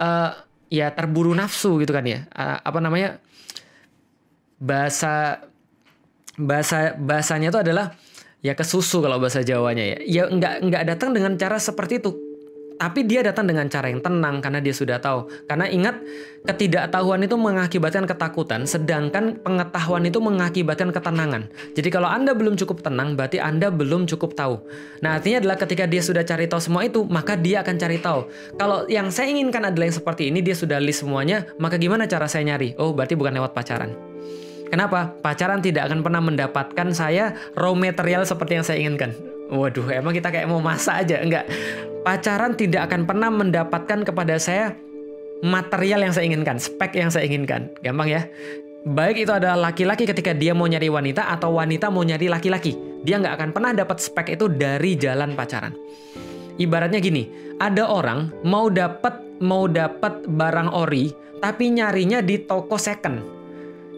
uh, 0.03 0.35
ya 0.73 0.89
terburu 0.97 1.37
nafsu 1.37 1.77
gitu 1.85 1.93
kan 1.93 2.09
ya, 2.09 2.25
apa 2.65 2.81
namanya? 2.81 3.21
Bahasa 4.57 5.45
bahasa 6.41 6.97
bahasanya 6.97 7.53
itu 7.53 7.61
adalah 7.61 7.93
ya 8.41 8.57
kesusu 8.57 9.05
kalau 9.05 9.21
bahasa 9.21 9.45
Jawanya 9.45 9.85
ya, 9.85 9.97
ya 10.01 10.23
nggak 10.33 10.65
nggak 10.65 10.83
datang 10.89 11.13
dengan 11.13 11.37
cara 11.37 11.61
seperti 11.61 12.01
itu 12.01 12.32
tapi 12.77 13.07
dia 13.07 13.25
datang 13.25 13.49
dengan 13.49 13.67
cara 13.67 13.89
yang 13.91 14.01
tenang 14.01 14.39
karena 14.39 14.61
dia 14.61 14.75
sudah 14.75 14.99
tahu. 14.99 15.29
Karena 15.49 15.69
ingat, 15.69 16.01
ketidaktahuan 16.43 17.23
itu 17.23 17.39
mengakibatkan 17.39 18.05
ketakutan, 18.05 18.67
sedangkan 18.67 19.39
pengetahuan 19.41 20.03
itu 20.05 20.19
mengakibatkan 20.19 20.91
ketenangan. 20.91 21.49
Jadi 21.73 21.89
kalau 21.89 22.11
Anda 22.11 22.35
belum 22.35 22.59
cukup 22.59 22.83
tenang, 22.83 23.15
berarti 23.15 23.39
Anda 23.39 23.71
belum 23.71 24.11
cukup 24.11 24.35
tahu. 24.35 24.59
Nah, 25.01 25.17
artinya 25.19 25.43
adalah 25.43 25.57
ketika 25.59 25.85
dia 25.87 26.03
sudah 26.03 26.27
cari 26.27 26.51
tahu 26.51 26.61
semua 26.61 26.83
itu, 26.85 27.07
maka 27.07 27.39
dia 27.39 27.63
akan 27.63 27.75
cari 27.79 27.99
tahu. 28.03 28.27
Kalau 28.59 28.85
yang 28.91 29.09
saya 29.15 29.31
inginkan 29.31 29.63
adalah 29.63 29.89
yang 29.89 29.97
seperti 29.97 30.29
ini, 30.29 30.43
dia 30.43 30.55
sudah 30.59 30.83
list 30.83 31.07
semuanya, 31.07 31.47
maka 31.63 31.79
gimana 31.79 32.11
cara 32.11 32.27
saya 32.27 32.43
nyari? 32.45 32.75
Oh, 32.77 32.93
berarti 32.93 33.15
bukan 33.15 33.39
lewat 33.39 33.55
pacaran. 33.55 33.95
Kenapa? 34.73 35.13
Pacaran 35.21 35.61
tidak 35.61 35.93
akan 35.93 36.01
pernah 36.01 36.25
mendapatkan 36.25 36.89
saya 36.97 37.37
raw 37.53 37.77
material 37.77 38.25
seperti 38.25 38.57
yang 38.57 38.65
saya 38.65 38.81
inginkan. 38.81 39.32
Waduh, 39.53 39.85
emang 39.93 40.17
kita 40.17 40.33
kayak 40.33 40.49
mau 40.49 40.65
masak 40.65 41.05
aja? 41.05 41.21
Enggak. 41.21 41.45
Pacaran 42.03 42.57
tidak 42.57 42.89
akan 42.89 43.05
pernah 43.05 43.29
mendapatkan 43.29 44.01
kepada 44.01 44.41
saya 44.41 44.73
material 45.45 46.01
yang 46.09 46.15
saya 46.17 46.25
inginkan, 46.25 46.57
spek 46.57 46.97
yang 46.97 47.13
saya 47.13 47.29
inginkan. 47.29 47.69
Gampang 47.85 48.09
ya? 48.09 48.25
Baik 48.83 49.29
itu 49.29 49.31
adalah 49.31 49.71
laki-laki 49.71 50.09
ketika 50.09 50.35
dia 50.35 50.57
mau 50.57 50.67
nyari 50.67 50.91
wanita 50.91 51.31
atau 51.31 51.61
wanita 51.61 51.93
mau 51.93 52.03
nyari 52.03 52.27
laki-laki. 52.33 52.75
Dia 53.05 53.21
nggak 53.21 53.35
akan 53.39 53.51
pernah 53.55 53.71
dapat 53.77 54.03
spek 54.03 54.35
itu 54.35 54.51
dari 54.51 54.99
jalan 54.99 55.39
pacaran. 55.39 55.77
Ibaratnya 56.59 56.99
gini, 56.99 57.29
ada 57.63 57.87
orang 57.87 58.33
mau 58.43 58.67
dapat 58.73 59.21
mau 59.39 59.71
dapat 59.71 60.27
barang 60.27 60.75
ori, 60.75 61.15
tapi 61.39 61.71
nyarinya 61.71 62.19
di 62.25 62.43
toko 62.43 62.75
second. 62.75 63.23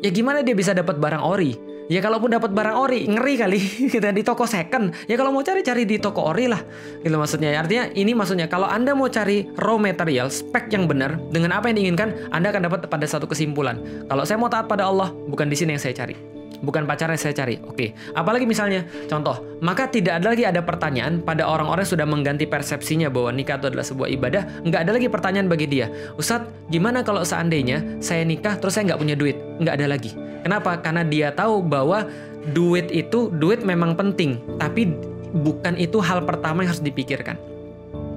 Ya 0.04 0.12
gimana 0.12 0.44
dia 0.44 0.52
bisa 0.52 0.76
dapat 0.76 1.00
barang 1.00 1.24
ori? 1.24 1.56
Ya 1.92 2.00
kalaupun 2.00 2.32
dapat 2.32 2.56
barang 2.56 2.76
ori, 2.80 3.04
ngeri 3.04 3.34
kali 3.36 3.60
kita 3.94 4.08
di 4.12 4.24
toko 4.24 4.48
second. 4.48 4.94
Ya 5.04 5.20
kalau 5.20 5.36
mau 5.36 5.44
cari 5.44 5.60
cari 5.60 5.84
di 5.84 6.00
toko 6.00 6.32
ori 6.32 6.48
lah. 6.48 6.60
Gitu 7.04 7.12
maksudnya. 7.12 7.52
Artinya 7.60 7.92
ini 7.92 8.16
maksudnya 8.16 8.48
kalau 8.48 8.64
Anda 8.64 8.96
mau 8.96 9.08
cari 9.12 9.44
raw 9.60 9.76
material, 9.76 10.32
spek 10.32 10.72
yang 10.72 10.88
benar 10.88 11.20
dengan 11.28 11.52
apa 11.52 11.68
yang 11.68 11.76
diinginkan, 11.80 12.32
Anda 12.32 12.52
akan 12.52 12.62
dapat 12.72 12.80
pada 12.88 13.04
satu 13.04 13.28
kesimpulan. 13.28 14.08
Kalau 14.08 14.24
saya 14.24 14.40
mau 14.40 14.48
taat 14.48 14.64
pada 14.64 14.88
Allah, 14.88 15.12
bukan 15.28 15.48
di 15.52 15.56
sini 15.56 15.76
yang 15.76 15.82
saya 15.82 15.92
cari. 15.92 16.43
Bukan 16.64 16.88
pacar 16.88 17.12
yang 17.12 17.20
saya 17.20 17.36
cari. 17.36 17.60
Oke, 17.62 17.92
apalagi 18.16 18.48
misalnya 18.48 18.88
contoh, 19.06 19.60
maka 19.60 19.86
tidak 19.86 20.18
ada 20.18 20.32
lagi 20.32 20.44
ada 20.48 20.64
pertanyaan 20.64 21.20
pada 21.20 21.44
orang-orang 21.44 21.84
sudah 21.84 22.08
mengganti 22.08 22.48
persepsinya 22.48 23.12
bahwa 23.12 23.30
nikah 23.36 23.60
itu 23.60 23.68
adalah 23.70 23.86
sebuah 23.86 24.08
ibadah, 24.16 24.42
nggak 24.64 24.80
ada 24.88 24.92
lagi 24.96 25.06
pertanyaan 25.12 25.46
bagi 25.46 25.66
dia. 25.68 25.86
Ustadz, 26.16 26.72
gimana 26.72 27.04
kalau 27.04 27.22
seandainya 27.22 28.00
saya 28.00 28.24
nikah 28.24 28.56
terus 28.56 28.74
saya 28.74 28.88
nggak 28.92 29.00
punya 29.00 29.14
duit? 29.14 29.36
Nggak 29.60 29.74
ada 29.78 29.86
lagi. 29.86 30.10
Kenapa? 30.44 30.80
Karena 30.80 31.04
dia 31.04 31.28
tahu 31.32 31.60
bahwa 31.64 32.08
duit 32.52 32.88
itu 32.92 33.32
duit 33.32 33.64
memang 33.64 33.96
penting, 33.96 34.40
tapi 34.56 34.88
bukan 35.34 35.76
itu 35.76 36.00
hal 36.00 36.24
pertama 36.24 36.64
yang 36.64 36.72
harus 36.72 36.84
dipikirkan. 36.84 37.36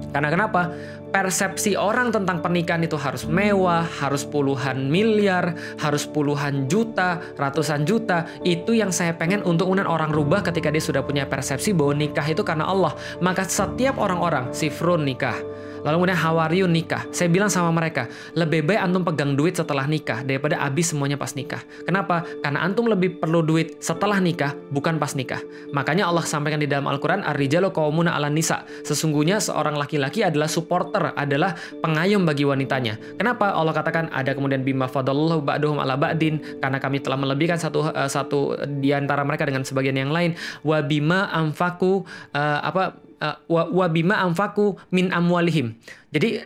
Karena 0.08 0.32
kenapa? 0.32 0.72
Persepsi 1.08 1.72
orang 1.72 2.12
tentang 2.12 2.44
pernikahan 2.44 2.84
itu 2.84 3.00
harus 3.00 3.24
mewah, 3.24 3.80
harus 3.80 4.28
puluhan 4.28 4.92
miliar, 4.92 5.56
harus 5.80 6.04
puluhan 6.04 6.68
juta, 6.68 7.24
ratusan 7.40 7.88
juta. 7.88 8.28
Itu 8.44 8.76
yang 8.76 8.92
saya 8.92 9.16
pengen 9.16 9.40
untuk 9.40 9.72
kemudian 9.72 9.88
orang 9.88 10.12
rubah 10.12 10.44
ketika 10.44 10.68
dia 10.68 10.84
sudah 10.84 11.00
punya 11.00 11.24
persepsi 11.24 11.72
bahwa 11.72 11.96
nikah 11.96 12.28
itu 12.28 12.44
karena 12.44 12.68
Allah. 12.68 12.92
Maka 13.24 13.48
setiap 13.48 13.96
orang-orang, 13.96 14.52
sifrun 14.52 15.08
nikah, 15.08 15.36
Lalu 15.82 15.94
kemudian 16.04 16.18
Hawariun 16.18 16.70
nikah. 16.72 17.02
Saya 17.14 17.28
bilang 17.30 17.50
sama 17.52 17.70
mereka, 17.74 18.10
lebih 18.34 18.66
baik 18.66 18.80
antum 18.80 19.02
pegang 19.06 19.34
duit 19.38 19.56
setelah 19.56 19.84
nikah 19.86 20.22
daripada 20.26 20.58
habis 20.60 20.90
semuanya 20.90 21.16
pas 21.16 21.32
nikah. 21.34 21.62
Kenapa? 21.86 22.24
Karena 22.42 22.64
antum 22.64 22.86
lebih 22.90 23.18
perlu 23.18 23.42
duit 23.44 23.78
setelah 23.78 24.18
nikah, 24.18 24.54
bukan 24.70 24.96
pas 24.96 25.14
nikah. 25.14 25.40
Makanya 25.72 26.08
Allah 26.08 26.24
sampaikan 26.24 26.60
di 26.60 26.68
dalam 26.68 26.86
Al-Quran, 26.90 27.22
Ar-rijalu 27.24 27.70
qawmuna 27.70 28.14
ala 28.14 28.28
nisa. 28.28 28.64
Sesungguhnya 28.82 29.38
seorang 29.42 29.76
laki-laki 29.76 30.22
adalah 30.24 30.46
supporter, 30.50 31.12
adalah 31.14 31.54
pengayom 31.80 32.24
bagi 32.24 32.44
wanitanya. 32.44 32.98
Kenapa? 33.16 33.54
Allah 33.54 33.74
katakan 33.74 34.10
ada 34.12 34.34
kemudian 34.34 34.62
bima 34.62 34.86
fadallahu 34.86 35.42
ba'duhum 35.42 35.78
ala 35.80 35.96
ba'din 35.96 36.60
karena 36.60 36.78
kami 36.78 37.02
telah 37.02 37.18
melebihkan 37.18 37.58
satu 37.58 37.88
uh, 37.88 38.10
satu 38.10 38.58
di 38.78 38.92
antara 38.92 39.22
mereka 39.22 39.48
dengan 39.48 39.64
sebagian 39.64 39.96
yang 39.96 40.12
lain. 40.12 40.34
Wa 40.62 40.82
bima 40.84 41.30
amfaku 41.32 42.04
uh, 42.34 42.60
apa 42.62 43.07
uh, 43.22 43.36
wabima 43.50 44.18
amfaku 44.22 44.78
min 44.90 45.10
amwalihim. 45.14 45.74
Jadi 46.10 46.42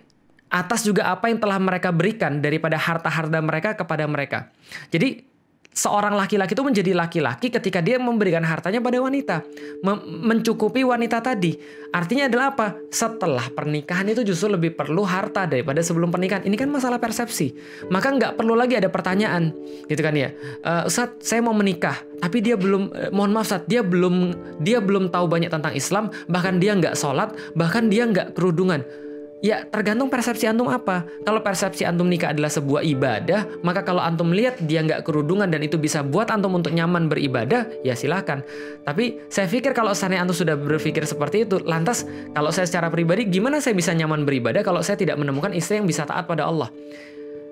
atas 0.53 0.85
juga 0.85 1.09
apa 1.09 1.33
yang 1.33 1.41
telah 1.41 1.57
mereka 1.57 1.89
berikan 1.89 2.45
daripada 2.45 2.77
harta-harta 2.77 3.41
mereka 3.41 3.73
kepada 3.73 4.05
mereka. 4.05 4.53
Jadi 4.93 5.25
seorang 5.73 6.13
laki-laki 6.13 6.53
itu 6.53 6.65
menjadi 6.65 6.93
laki-laki 6.93 7.49
ketika 7.49 7.81
dia 7.81 7.97
memberikan 7.97 8.45
hartanya 8.45 8.79
pada 8.85 9.01
wanita, 9.01 9.37
mencukupi 10.05 10.85
wanita 10.85 11.25
tadi. 11.25 11.57
Artinya 11.93 12.29
adalah 12.29 12.47
apa? 12.53 12.77
Setelah 12.93 13.53
pernikahan 13.53 14.05
itu 14.09 14.25
justru 14.25 14.53
lebih 14.53 14.77
perlu 14.77 15.05
harta 15.05 15.49
daripada 15.49 15.81
sebelum 15.81 16.13
pernikahan. 16.13 16.45
Ini 16.45 16.57
kan 16.57 16.69
masalah 16.69 16.97
persepsi. 16.97 17.53
Maka 17.89 18.13
nggak 18.13 18.33
perlu 18.37 18.57
lagi 18.57 18.77
ada 18.77 18.89
pertanyaan, 18.89 19.53
gitu 19.89 20.01
kan 20.01 20.17
ya? 20.17 20.33
Uh, 20.65 20.89
Ustaz, 20.89 21.21
saya 21.25 21.41
mau 21.45 21.57
menikah, 21.57 22.01
tapi 22.21 22.45
dia 22.45 22.57
belum, 22.57 22.93
uh, 22.93 23.11
mohon 23.13 23.33
maaf 23.33 23.49
Ustaz, 23.49 23.65
dia 23.69 23.81
belum, 23.81 24.37
dia 24.61 24.81
belum 24.81 25.09
tahu 25.09 25.29
banyak 25.29 25.53
tentang 25.53 25.73
Islam, 25.73 26.13
bahkan 26.29 26.61
dia 26.61 26.77
nggak 26.77 26.97
sholat, 26.97 27.33
bahkan 27.57 27.89
dia 27.89 28.09
nggak 28.09 28.37
kerudungan 28.37 28.85
Ya 29.43 29.67
tergantung 29.67 30.07
persepsi 30.07 30.47
antum 30.47 30.71
apa. 30.71 31.03
Kalau 31.27 31.43
persepsi 31.43 31.83
antum 31.83 32.07
nikah 32.07 32.31
adalah 32.31 32.47
sebuah 32.47 32.87
ibadah, 32.87 33.59
maka 33.67 33.83
kalau 33.83 33.99
antum 33.99 34.31
lihat 34.31 34.63
dia 34.63 34.87
nggak 34.87 35.03
kerudungan 35.03 35.51
dan 35.51 35.67
itu 35.67 35.75
bisa 35.83 36.07
buat 36.07 36.31
antum 36.31 36.55
untuk 36.55 36.71
nyaman 36.71 37.11
beribadah, 37.11 37.67
ya 37.83 37.99
silahkan. 37.99 38.47
Tapi 38.87 39.27
saya 39.27 39.51
pikir 39.51 39.75
kalau 39.75 39.99
seandainya 39.99 40.31
antum 40.31 40.39
sudah 40.39 40.55
berpikir 40.55 41.03
seperti 41.03 41.43
itu, 41.43 41.59
lantas 41.67 42.07
kalau 42.31 42.55
saya 42.55 42.71
secara 42.71 42.87
pribadi, 42.87 43.27
gimana 43.27 43.59
saya 43.59 43.75
bisa 43.75 43.91
nyaman 43.91 44.23
beribadah 44.23 44.63
kalau 44.63 44.79
saya 44.79 44.95
tidak 44.95 45.19
menemukan 45.19 45.51
istri 45.59 45.83
yang 45.83 45.91
bisa 45.91 46.07
taat 46.07 46.31
pada 46.31 46.47
Allah? 46.47 46.71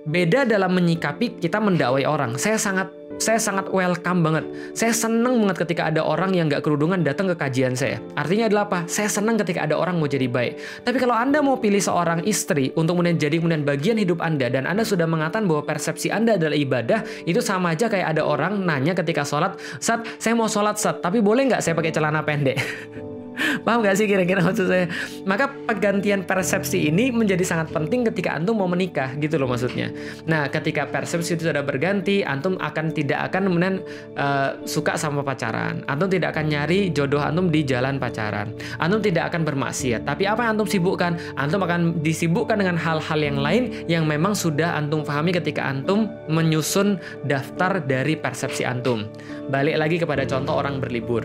Beda 0.08 0.48
dalam 0.48 0.72
menyikapi 0.72 1.36
kita 1.36 1.60
mendakwai 1.60 2.08
orang. 2.08 2.40
Saya 2.40 2.56
sangat 2.56 2.88
saya 3.20 3.36
sangat 3.36 3.68
welcome 3.68 4.24
banget. 4.24 4.48
Saya 4.72 4.96
seneng 4.96 5.44
banget 5.44 5.68
ketika 5.68 5.92
ada 5.92 6.00
orang 6.00 6.32
yang 6.32 6.48
nggak 6.48 6.64
kerudungan 6.64 7.04
datang 7.04 7.28
ke 7.28 7.36
kajian 7.36 7.76
saya. 7.76 8.00
Artinya 8.16 8.48
adalah 8.48 8.64
apa? 8.64 8.80
Saya 8.88 9.12
senang 9.12 9.36
ketika 9.36 9.68
ada 9.68 9.76
orang 9.76 10.00
mau 10.00 10.08
jadi 10.08 10.24
baik. 10.24 10.56
Tapi 10.88 10.96
kalau 10.96 11.12
Anda 11.12 11.44
mau 11.44 11.60
pilih 11.60 11.84
seorang 11.84 12.24
istri 12.24 12.72
untuk 12.80 12.96
kemudian 12.96 13.20
jadi 13.20 13.36
kemudian 13.36 13.60
bagian 13.60 14.00
hidup 14.00 14.24
Anda 14.24 14.48
dan 14.48 14.64
Anda 14.64 14.88
sudah 14.88 15.04
mengatakan 15.04 15.44
bahwa 15.44 15.68
persepsi 15.68 16.08
Anda 16.08 16.40
adalah 16.40 16.56
ibadah, 16.56 17.04
itu 17.28 17.44
sama 17.44 17.76
aja 17.76 17.92
kayak 17.92 18.16
ada 18.16 18.24
orang 18.24 18.64
nanya 18.64 18.96
ketika 18.96 19.20
sholat, 19.20 19.60
saat 19.84 20.08
saya 20.16 20.32
mau 20.32 20.48
sholat 20.48 20.80
saat, 20.80 21.04
tapi 21.04 21.20
boleh 21.20 21.52
nggak 21.52 21.60
saya 21.60 21.76
pakai 21.76 21.92
celana 21.92 22.24
pendek? 22.24 22.56
Paham 23.62 23.82
gak 23.82 23.96
sih 23.98 24.06
kira-kira 24.06 24.44
maksud 24.44 24.66
saya? 24.70 24.86
Maka 25.26 25.50
pergantian 25.66 26.24
persepsi 26.24 26.88
ini 26.88 27.10
menjadi 27.10 27.42
sangat 27.42 27.74
penting 27.74 28.06
ketika 28.08 28.36
antum 28.36 28.58
mau 28.58 28.70
menikah 28.70 29.14
gitu 29.18 29.36
loh 29.36 29.50
maksudnya. 29.50 29.90
Nah, 30.26 30.46
ketika 30.48 30.86
persepsi 30.86 31.36
itu 31.36 31.48
sudah 31.48 31.64
berganti, 31.64 32.22
antum 32.22 32.56
akan 32.58 32.92
tidak 32.94 33.30
akan 33.30 33.50
kemudian 33.50 33.74
uh, 34.16 34.58
suka 34.64 34.94
sama 34.96 35.24
pacaran. 35.24 35.82
Antum 35.86 36.08
tidak 36.10 36.36
akan 36.36 36.50
nyari 36.50 36.90
jodoh 36.90 37.22
antum 37.22 37.48
di 37.48 37.62
jalan 37.66 37.96
pacaran. 37.96 38.52
Antum 38.78 39.00
tidak 39.02 39.32
akan 39.32 39.42
bermaksiat. 39.46 40.04
Tapi 40.06 40.26
apa 40.26 40.46
yang 40.46 40.58
antum 40.58 40.68
sibukkan? 40.68 41.16
Antum 41.38 41.62
akan 41.62 42.00
disibukkan 42.00 42.60
dengan 42.60 42.76
hal-hal 42.80 43.20
yang 43.20 43.38
lain 43.38 43.86
yang 43.86 44.04
memang 44.04 44.32
sudah 44.34 44.76
antum 44.76 45.02
pahami 45.06 45.34
ketika 45.34 45.66
antum 45.70 46.10
menyusun 46.30 46.98
daftar 47.26 47.82
dari 47.84 48.16
persepsi 48.18 48.66
antum. 48.66 49.06
Balik 49.50 49.76
lagi 49.78 49.96
kepada 49.98 50.26
contoh 50.26 50.58
orang 50.58 50.78
berlibur. 50.82 51.24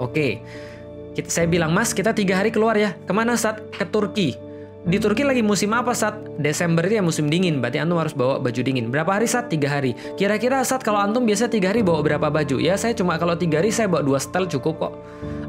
Oke, 0.00 0.40
kita, 0.40 0.69
saya 1.28 1.50
bilang, 1.50 1.74
Mas, 1.74 1.92
kita 1.92 2.14
tiga 2.16 2.40
hari 2.40 2.48
keluar 2.48 2.78
ya. 2.78 2.96
Ke 3.04 3.12
mana 3.12 3.36
saat? 3.36 3.60
Ke 3.74 3.84
Turki. 3.84 4.49
Di 4.80 4.96
Turki 4.96 5.28
lagi 5.28 5.44
musim 5.44 5.76
apa 5.76 5.92
saat 5.92 6.16
Desember 6.40 6.80
itu 6.88 6.96
ya 6.96 7.04
musim 7.04 7.28
dingin, 7.28 7.60
berarti 7.60 7.84
antum 7.84 8.00
harus 8.00 8.16
bawa 8.16 8.40
baju 8.40 8.60
dingin. 8.64 8.88
Berapa 8.88 9.20
hari 9.20 9.28
saat? 9.28 9.52
Tiga 9.52 9.68
hari. 9.68 9.92
Kira-kira 10.16 10.64
saat 10.64 10.80
kalau 10.80 10.96
antum 10.96 11.28
biasa 11.28 11.52
tiga 11.52 11.68
hari 11.68 11.84
bawa 11.84 12.00
berapa 12.00 12.32
baju? 12.32 12.56
Ya 12.56 12.80
saya 12.80 12.96
cuma 12.96 13.20
kalau 13.20 13.36
tiga 13.36 13.60
hari 13.60 13.68
saya 13.68 13.92
bawa 13.92 14.00
dua 14.00 14.16
setel 14.16 14.48
cukup 14.48 14.80
kok. 14.80 14.92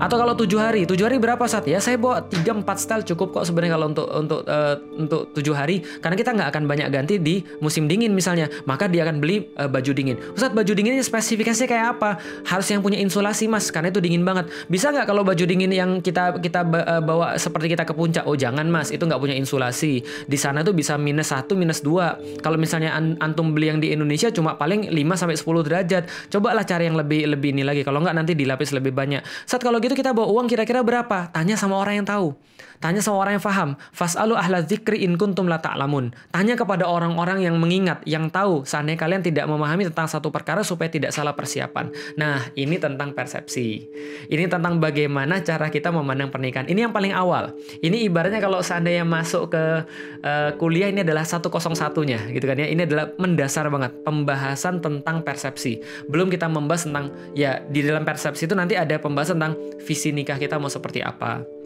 Atau 0.03 0.19
kalau 0.19 0.35
tujuh 0.35 0.59
hari, 0.59 0.83
tujuh 0.83 1.07
hari 1.07 1.15
berapa 1.15 1.39
saat? 1.47 1.63
Ya 1.63 1.79
saya 1.79 1.95
bawa 1.95 2.27
tiga 2.27 2.51
empat 2.51 2.83
setel 2.83 3.07
cukup 3.07 3.39
kok 3.39 3.47
sebenarnya 3.47 3.79
kalau 3.79 3.87
untuk 3.87 4.07
untuk 4.11 4.41
uh, 4.51 4.75
untuk 4.99 5.21
tujuh 5.31 5.55
hari. 5.55 5.79
Karena 6.03 6.19
kita 6.19 6.35
nggak 6.35 6.49
akan 6.51 6.63
banyak 6.67 6.87
ganti 6.91 7.15
di 7.15 7.39
musim 7.63 7.87
dingin 7.87 8.11
misalnya, 8.11 8.51
maka 8.67 8.91
dia 8.91 9.07
akan 9.07 9.23
beli 9.23 9.47
uh, 9.55 9.71
baju 9.71 9.95
dingin. 9.95 10.19
Ustadz 10.35 10.51
baju 10.51 10.71
dinginnya 10.75 11.07
spesifikasinya 11.07 11.71
kayak 11.71 11.87
apa? 11.95 12.19
Harus 12.51 12.67
yang 12.67 12.83
punya 12.83 12.99
insulasi 12.99 13.47
mas, 13.47 13.71
karena 13.71 13.95
itu 13.95 14.03
dingin 14.03 14.27
banget. 14.27 14.51
Bisa 14.67 14.91
nggak 14.91 15.07
kalau 15.07 15.23
baju 15.23 15.43
dingin 15.47 15.71
yang 15.71 16.03
kita 16.03 16.35
kita 16.43 16.67
uh, 16.67 16.99
bawa 16.99 17.39
seperti 17.39 17.71
kita 17.71 17.87
ke 17.87 17.95
puncak? 17.95 18.27
Oh 18.27 18.35
jangan 18.35 18.67
mas, 18.67 18.91
itu 18.91 18.99
nggak 19.07 19.20
punya 19.21 19.37
insulasi. 19.37 20.01
Di 20.25 20.37
sana 20.41 20.65
tuh 20.65 20.73
bisa 20.73 20.97
minus 20.97 21.29
1, 21.29 21.53
minus 21.53 21.85
2. 21.85 22.41
Kalau 22.41 22.57
misalnya 22.57 22.97
antum 22.97 23.53
beli 23.53 23.69
yang 23.69 23.79
di 23.79 23.93
Indonesia 23.93 24.33
cuma 24.33 24.57
paling 24.57 24.89
5 24.89 24.97
sampai 25.13 25.37
10 25.37 25.61
derajat. 25.61 26.03
Cobalah 26.33 26.65
cari 26.65 26.89
yang 26.89 26.97
lebih 26.97 27.29
lebih 27.29 27.53
ini 27.53 27.61
lagi. 27.61 27.85
Kalau 27.85 28.01
nggak 28.01 28.17
nanti 28.17 28.33
dilapis 28.33 28.73
lebih 28.73 28.91
banyak. 28.91 29.21
Saat 29.45 29.61
kalau 29.61 29.77
gitu 29.77 29.93
kita 29.93 30.11
bawa 30.11 30.27
uang 30.33 30.49
kira-kira 30.49 30.81
berapa? 30.81 31.29
Tanya 31.29 31.53
sama 31.53 31.77
orang 31.77 32.01
yang 32.01 32.07
tahu. 32.09 32.33
Tanya 32.81 32.97
sama 32.97 33.21
orang 33.21 33.37
yang 33.37 33.45
faham. 33.45 33.69
Fas'alu 33.93 34.33
ahla 34.33 34.65
dzikri 34.65 35.05
in 35.05 35.13
kuntum 35.13 35.45
la 35.45 35.61
ta'lamun. 35.61 36.09
Tanya 36.33 36.57
kepada 36.57 36.89
orang-orang 36.89 37.45
yang 37.45 37.61
mengingat, 37.61 38.01
yang 38.09 38.33
tahu 38.33 38.65
seandainya 38.65 38.97
kalian 38.97 39.21
tidak 39.21 39.45
memahami 39.45 39.85
tentang 39.93 40.09
satu 40.09 40.33
perkara 40.33 40.65
supaya 40.65 40.89
tidak 40.89 41.13
salah 41.13 41.37
persiapan. 41.37 41.93
Nah, 42.17 42.49
ini 42.57 42.81
tentang 42.81 43.13
persepsi. 43.13 43.85
Ini 44.33 44.49
tentang 44.49 44.81
bagaimana 44.81 45.45
cara 45.45 45.69
kita 45.69 45.93
memandang 45.93 46.33
pernikahan. 46.33 46.65
Ini 46.65 46.89
yang 46.89 46.93
paling 46.93 47.13
awal. 47.13 47.53
Ini 47.85 48.01
ibaratnya 48.09 48.41
kalau 48.41 48.65
seandainya 48.65 49.05
masuk 49.05 49.53
ke 49.53 49.85
uh, 50.25 50.49
kuliah 50.57 50.89
ini 50.89 51.05
adalah 51.05 51.21
satu 51.21 51.53
kosong 51.53 51.77
satunya 51.77 52.17
gitu 52.33 52.49
kan 52.49 52.57
ya. 52.57 52.65
Ini 52.65 52.89
adalah 52.89 53.13
mendasar 53.21 53.69
banget 53.69 53.93
pembahasan 54.01 54.81
tentang 54.81 55.21
persepsi. 55.21 55.77
Belum 56.09 56.33
kita 56.33 56.49
membahas 56.49 56.89
tentang 56.89 57.13
ya 57.37 57.61
di 57.61 57.85
dalam 57.85 58.01
persepsi 58.01 58.49
itu 58.49 58.57
nanti 58.57 58.73
ada 58.73 58.97
pembahasan 58.97 59.37
tentang 59.37 59.53
visi 59.85 60.09
nikah 60.09 60.41
kita 60.41 60.57
mau 60.57 60.65
seperti 60.71 61.05
apa 61.05 61.60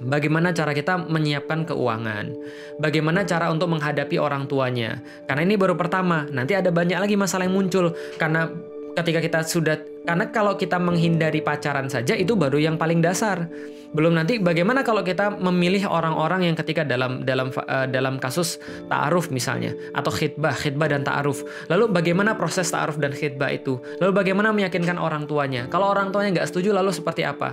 Bagaimana 0.00 0.56
cara 0.56 0.72
kita 0.72 0.96
menyiapkan 1.04 1.68
keuangan? 1.68 2.32
Bagaimana 2.80 3.28
cara 3.28 3.52
untuk 3.52 3.68
menghadapi 3.76 4.16
orang 4.16 4.48
tuanya? 4.48 5.04
Karena 5.28 5.44
ini 5.44 5.60
baru 5.60 5.76
pertama, 5.76 6.24
nanti 6.32 6.56
ada 6.56 6.72
banyak 6.72 6.96
lagi 6.96 7.14
masalah 7.18 7.44
yang 7.44 7.54
muncul 7.54 7.92
karena 8.16 8.48
ketika 8.96 9.20
kita 9.20 9.40
sudah 9.44 9.76
karena 10.02 10.28
kalau 10.34 10.58
kita 10.58 10.76
menghindari 10.82 11.38
pacaran 11.40 11.86
saja 11.86 12.18
itu 12.18 12.34
baru 12.34 12.58
yang 12.58 12.76
paling 12.76 12.98
dasar. 12.98 13.46
Belum 13.92 14.16
nanti 14.16 14.40
bagaimana 14.40 14.80
kalau 14.80 15.04
kita 15.04 15.36
memilih 15.36 15.84
orang-orang 15.84 16.48
yang 16.48 16.56
ketika 16.56 16.80
dalam 16.80 17.28
dalam 17.28 17.52
uh, 17.52 17.84
dalam 17.84 18.16
kasus 18.16 18.56
ta'aruf 18.88 19.28
misalnya 19.28 19.76
atau 19.92 20.08
khidbah, 20.08 20.56
khidbah 20.56 20.88
dan 20.88 21.04
ta'aruf. 21.04 21.44
Lalu 21.68 21.92
bagaimana 21.92 22.32
proses 22.32 22.72
ta'aruf 22.72 22.96
dan 22.96 23.12
khidbah 23.12 23.52
itu? 23.52 23.76
Lalu 24.00 24.12
bagaimana 24.16 24.48
meyakinkan 24.56 24.96
orang 24.96 25.28
tuanya? 25.28 25.68
Kalau 25.68 25.92
orang 25.92 26.08
tuanya 26.08 26.40
nggak 26.40 26.48
setuju 26.48 26.72
lalu 26.72 26.88
seperti 26.88 27.28
apa? 27.28 27.52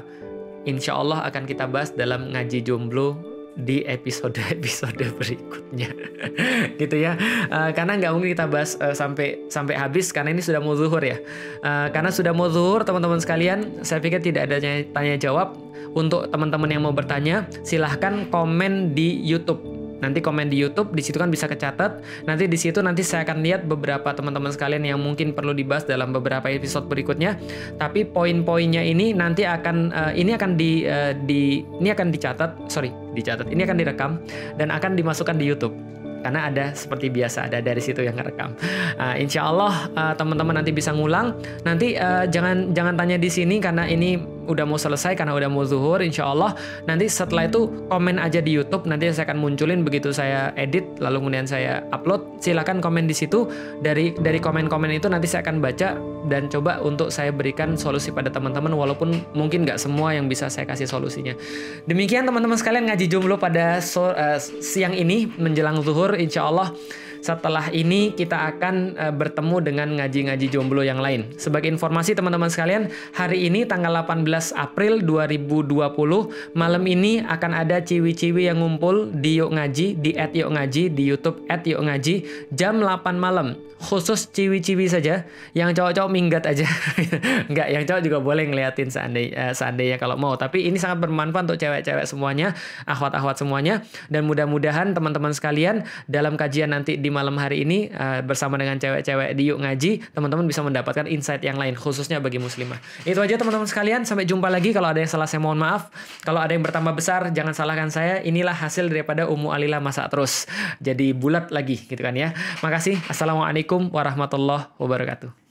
Insya 0.68 0.98
Allah 0.98 1.24
akan 1.28 1.44
kita 1.48 1.70
bahas 1.70 1.94
dalam 1.94 2.32
ngaji 2.34 2.64
jomblo 2.66 3.20
di 3.60 3.84
episode-episode 3.84 5.04
berikutnya. 5.20 5.92
Gitu 6.82 6.96
ya. 6.96 7.20
Uh, 7.52 7.70
karena 7.76 8.00
nggak 8.00 8.12
mungkin 8.16 8.32
kita 8.32 8.48
bahas 8.48 8.80
uh, 8.80 8.96
sampai 8.96 9.44
sampai 9.52 9.76
habis 9.76 10.16
karena 10.16 10.32
ini 10.32 10.40
sudah 10.40 10.64
mau 10.64 10.74
zuhur 10.80 11.04
ya. 11.04 11.20
Uh, 11.60 11.92
karena 11.92 12.10
sudah 12.10 12.32
mau 12.32 12.48
zuhur 12.48 12.88
teman-teman 12.88 13.20
sekalian 13.20 13.84
saya 13.84 14.00
pikir 14.00 14.24
tidak 14.24 14.48
ada 14.50 14.58
tanya 14.96 15.16
jawab. 15.20 15.56
Untuk 15.90 16.30
teman-teman 16.30 16.70
yang 16.70 16.86
mau 16.86 16.94
bertanya 16.94 17.50
silahkan 17.66 18.30
komen 18.30 18.94
di 18.94 19.26
YouTube 19.26 19.58
Nanti 20.00 20.20
komen 20.24 20.48
di 20.48 20.58
YouTube, 20.60 20.96
di 20.96 21.04
situ 21.04 21.20
kan 21.20 21.32
bisa 21.32 21.46
kecatat. 21.48 22.04
Nanti 22.26 22.48
di 22.48 22.58
situ 22.60 22.80
nanti 22.80 23.04
saya 23.04 23.24
akan 23.28 23.44
lihat 23.44 23.62
beberapa 23.68 24.12
teman-teman 24.16 24.52
sekalian 24.52 24.84
yang 24.84 25.00
mungkin 25.00 25.36
perlu 25.36 25.52
dibahas 25.52 25.84
dalam 25.88 26.16
beberapa 26.16 26.48
episode 26.48 26.88
berikutnya. 26.88 27.40
Tapi 27.76 28.08
poin-poinnya 28.08 28.84
ini 28.84 29.12
nanti 29.12 29.44
akan 29.44 29.92
uh, 29.92 30.12
ini 30.16 30.36
akan 30.36 30.56
di 30.56 30.88
uh, 30.88 31.14
di 31.14 31.64
ini 31.80 31.90
akan 31.92 32.12
dicatat, 32.12 32.72
sorry, 32.72 32.92
dicatat. 33.14 33.52
Ini 33.52 33.62
akan 33.68 33.78
direkam 33.78 34.12
dan 34.56 34.72
akan 34.72 34.96
dimasukkan 34.96 35.36
di 35.36 35.46
YouTube 35.48 35.76
karena 36.20 36.52
ada 36.52 36.76
seperti 36.76 37.08
biasa 37.08 37.48
ada 37.48 37.64
dari 37.64 37.80
situ 37.80 38.04
yang 38.04 38.20
ngerekam. 38.20 38.52
Uh, 39.00 39.16
insya 39.16 39.48
Allah 39.48 39.88
uh, 39.96 40.14
teman-teman 40.16 40.60
nanti 40.60 40.72
bisa 40.76 40.92
ngulang. 40.92 41.36
Nanti 41.64 41.96
uh, 41.96 42.28
jangan 42.28 42.76
jangan 42.76 42.96
tanya 43.00 43.16
di 43.16 43.30
sini 43.32 43.64
karena 43.64 43.88
ini 43.88 44.39
udah 44.50 44.66
mau 44.66 44.82
selesai 44.82 45.14
karena 45.14 45.38
udah 45.38 45.48
mau 45.48 45.64
zuhur 45.64 46.02
insya 46.02 46.28
Allah 46.34 46.58
nanti 46.90 47.06
setelah 47.06 47.46
itu 47.46 47.70
komen 47.88 48.18
aja 48.18 48.42
di 48.42 48.52
YouTube 48.52 48.90
nanti 48.90 49.14
saya 49.14 49.30
akan 49.30 49.38
munculin 49.38 49.86
begitu 49.86 50.10
saya 50.10 50.50
edit 50.58 50.98
lalu 50.98 51.30
kemudian 51.30 51.46
saya 51.46 51.86
upload. 51.94 52.42
Silakan 52.42 52.82
komen 52.82 53.06
di 53.06 53.16
situ. 53.16 53.46
Dari 53.84 54.16
dari 54.18 54.40
komen-komen 54.42 54.90
itu 54.96 55.08
nanti 55.12 55.30
saya 55.30 55.46
akan 55.46 55.62
baca 55.62 55.96
dan 56.28 56.48
coba 56.48 56.82
untuk 56.82 57.14
saya 57.14 57.30
berikan 57.30 57.76
solusi 57.76 58.10
pada 58.10 58.28
teman-teman 58.32 58.74
walaupun 58.74 59.22
mungkin 59.38 59.64
nggak 59.68 59.78
semua 59.78 60.16
yang 60.16 60.26
bisa 60.26 60.48
saya 60.50 60.66
kasih 60.66 60.90
solusinya. 60.90 61.38
Demikian 61.86 62.26
teman-teman 62.26 62.58
sekalian 62.58 62.90
ngaji 62.90 63.06
jomblo 63.08 63.36
pada 63.38 63.80
so, 63.80 64.10
uh, 64.12 64.40
siang 64.40 64.96
ini 64.96 65.30
menjelang 65.38 65.80
zuhur 65.86 66.16
insya 66.18 66.48
Allah 66.48 66.74
setelah 67.20 67.68
ini 67.72 68.16
kita 68.16 68.56
akan 68.56 68.96
uh, 68.96 69.14
bertemu 69.14 69.58
dengan 69.64 69.88
ngaji-ngaji 70.00 70.48
jomblo 70.52 70.82
yang 70.82 71.00
lain. 71.04 71.32
Sebagai 71.36 71.68
informasi 71.72 72.16
teman-teman 72.16 72.48
sekalian, 72.48 72.88
hari 73.14 73.48
ini 73.48 73.68
tanggal 73.68 73.92
18 74.04 74.26
April 74.56 75.04
2020, 75.04 76.56
malam 76.56 76.84
ini 76.88 77.20
akan 77.24 77.52
ada 77.56 77.84
ciwi-ciwi 77.84 78.48
yang 78.48 78.64
ngumpul 78.64 79.12
di 79.12 79.40
Yuk 79.40 79.52
Ngaji, 79.56 79.88
di 80.00 80.12
at 80.16 80.32
Yuk 80.32 80.52
Ngaji, 80.56 80.84
di 80.92 81.04
YouTube 81.04 81.44
at 81.52 81.64
Yuk 81.68 81.84
Ngaji, 81.84 82.16
jam 82.56 82.80
8 82.80 83.20
malam. 83.20 83.60
Khusus 83.80 84.28
ciwi-ciwi 84.36 84.92
saja, 84.92 85.24
yang 85.56 85.72
cowok-cowok 85.72 86.12
minggat 86.12 86.44
aja. 86.44 86.68
Enggak, 87.50 87.68
yang 87.72 87.88
cowok 87.88 88.02
juga 88.04 88.18
boleh 88.20 88.44
ngeliatin 88.52 88.92
seandainya, 88.92 89.32
uh, 89.40 89.54
seandainya 89.56 89.96
kalau 89.96 90.20
mau. 90.20 90.36
Tapi 90.36 90.68
ini 90.68 90.76
sangat 90.76 91.08
bermanfaat 91.08 91.48
untuk 91.48 91.64
cewek-cewek 91.64 92.04
semuanya, 92.04 92.52
akhwat-akhwat 92.84 93.40
semuanya. 93.40 93.80
Dan 94.12 94.28
mudah-mudahan 94.28 94.92
teman-teman 94.92 95.32
sekalian 95.32 95.88
dalam 96.12 96.36
kajian 96.36 96.76
nanti 96.76 97.00
di 97.00 97.09
di 97.10 97.12
malam 97.12 97.34
hari 97.42 97.66
ini 97.66 97.90
uh, 97.90 98.22
bersama 98.22 98.54
dengan 98.62 98.78
cewek-cewek 98.78 99.34
di 99.34 99.50
Yuk 99.50 99.58
Ngaji, 99.66 100.14
teman-teman 100.14 100.46
bisa 100.46 100.62
mendapatkan 100.62 101.10
insight 101.10 101.42
yang 101.42 101.58
lain 101.58 101.74
khususnya 101.74 102.22
bagi 102.22 102.38
muslimah. 102.38 102.78
Itu 103.02 103.18
aja 103.18 103.34
teman-teman 103.42 103.66
sekalian, 103.66 104.06
sampai 104.06 104.30
jumpa 104.30 104.46
lagi. 104.54 104.70
Kalau 104.70 104.94
ada 104.94 105.02
yang 105.02 105.10
salah 105.10 105.26
saya 105.26 105.42
mohon 105.42 105.58
maaf. 105.58 105.90
Kalau 106.22 106.38
ada 106.38 106.54
yang 106.54 106.62
bertambah 106.62 106.94
besar 106.94 107.34
jangan 107.34 107.58
salahkan 107.58 107.90
saya. 107.90 108.22
Inilah 108.22 108.54
hasil 108.54 108.86
daripada 108.94 109.26
Ummu 109.26 109.50
Alila 109.50 109.82
masak 109.82 110.14
terus. 110.14 110.46
Jadi 110.78 111.18
bulat 111.18 111.50
lagi 111.50 111.82
gitu 111.90 112.00
kan 112.00 112.14
ya. 112.14 112.38
Makasih. 112.62 113.02
Assalamualaikum 113.10 113.90
warahmatullahi 113.90 114.70
wabarakatuh. 114.78 115.49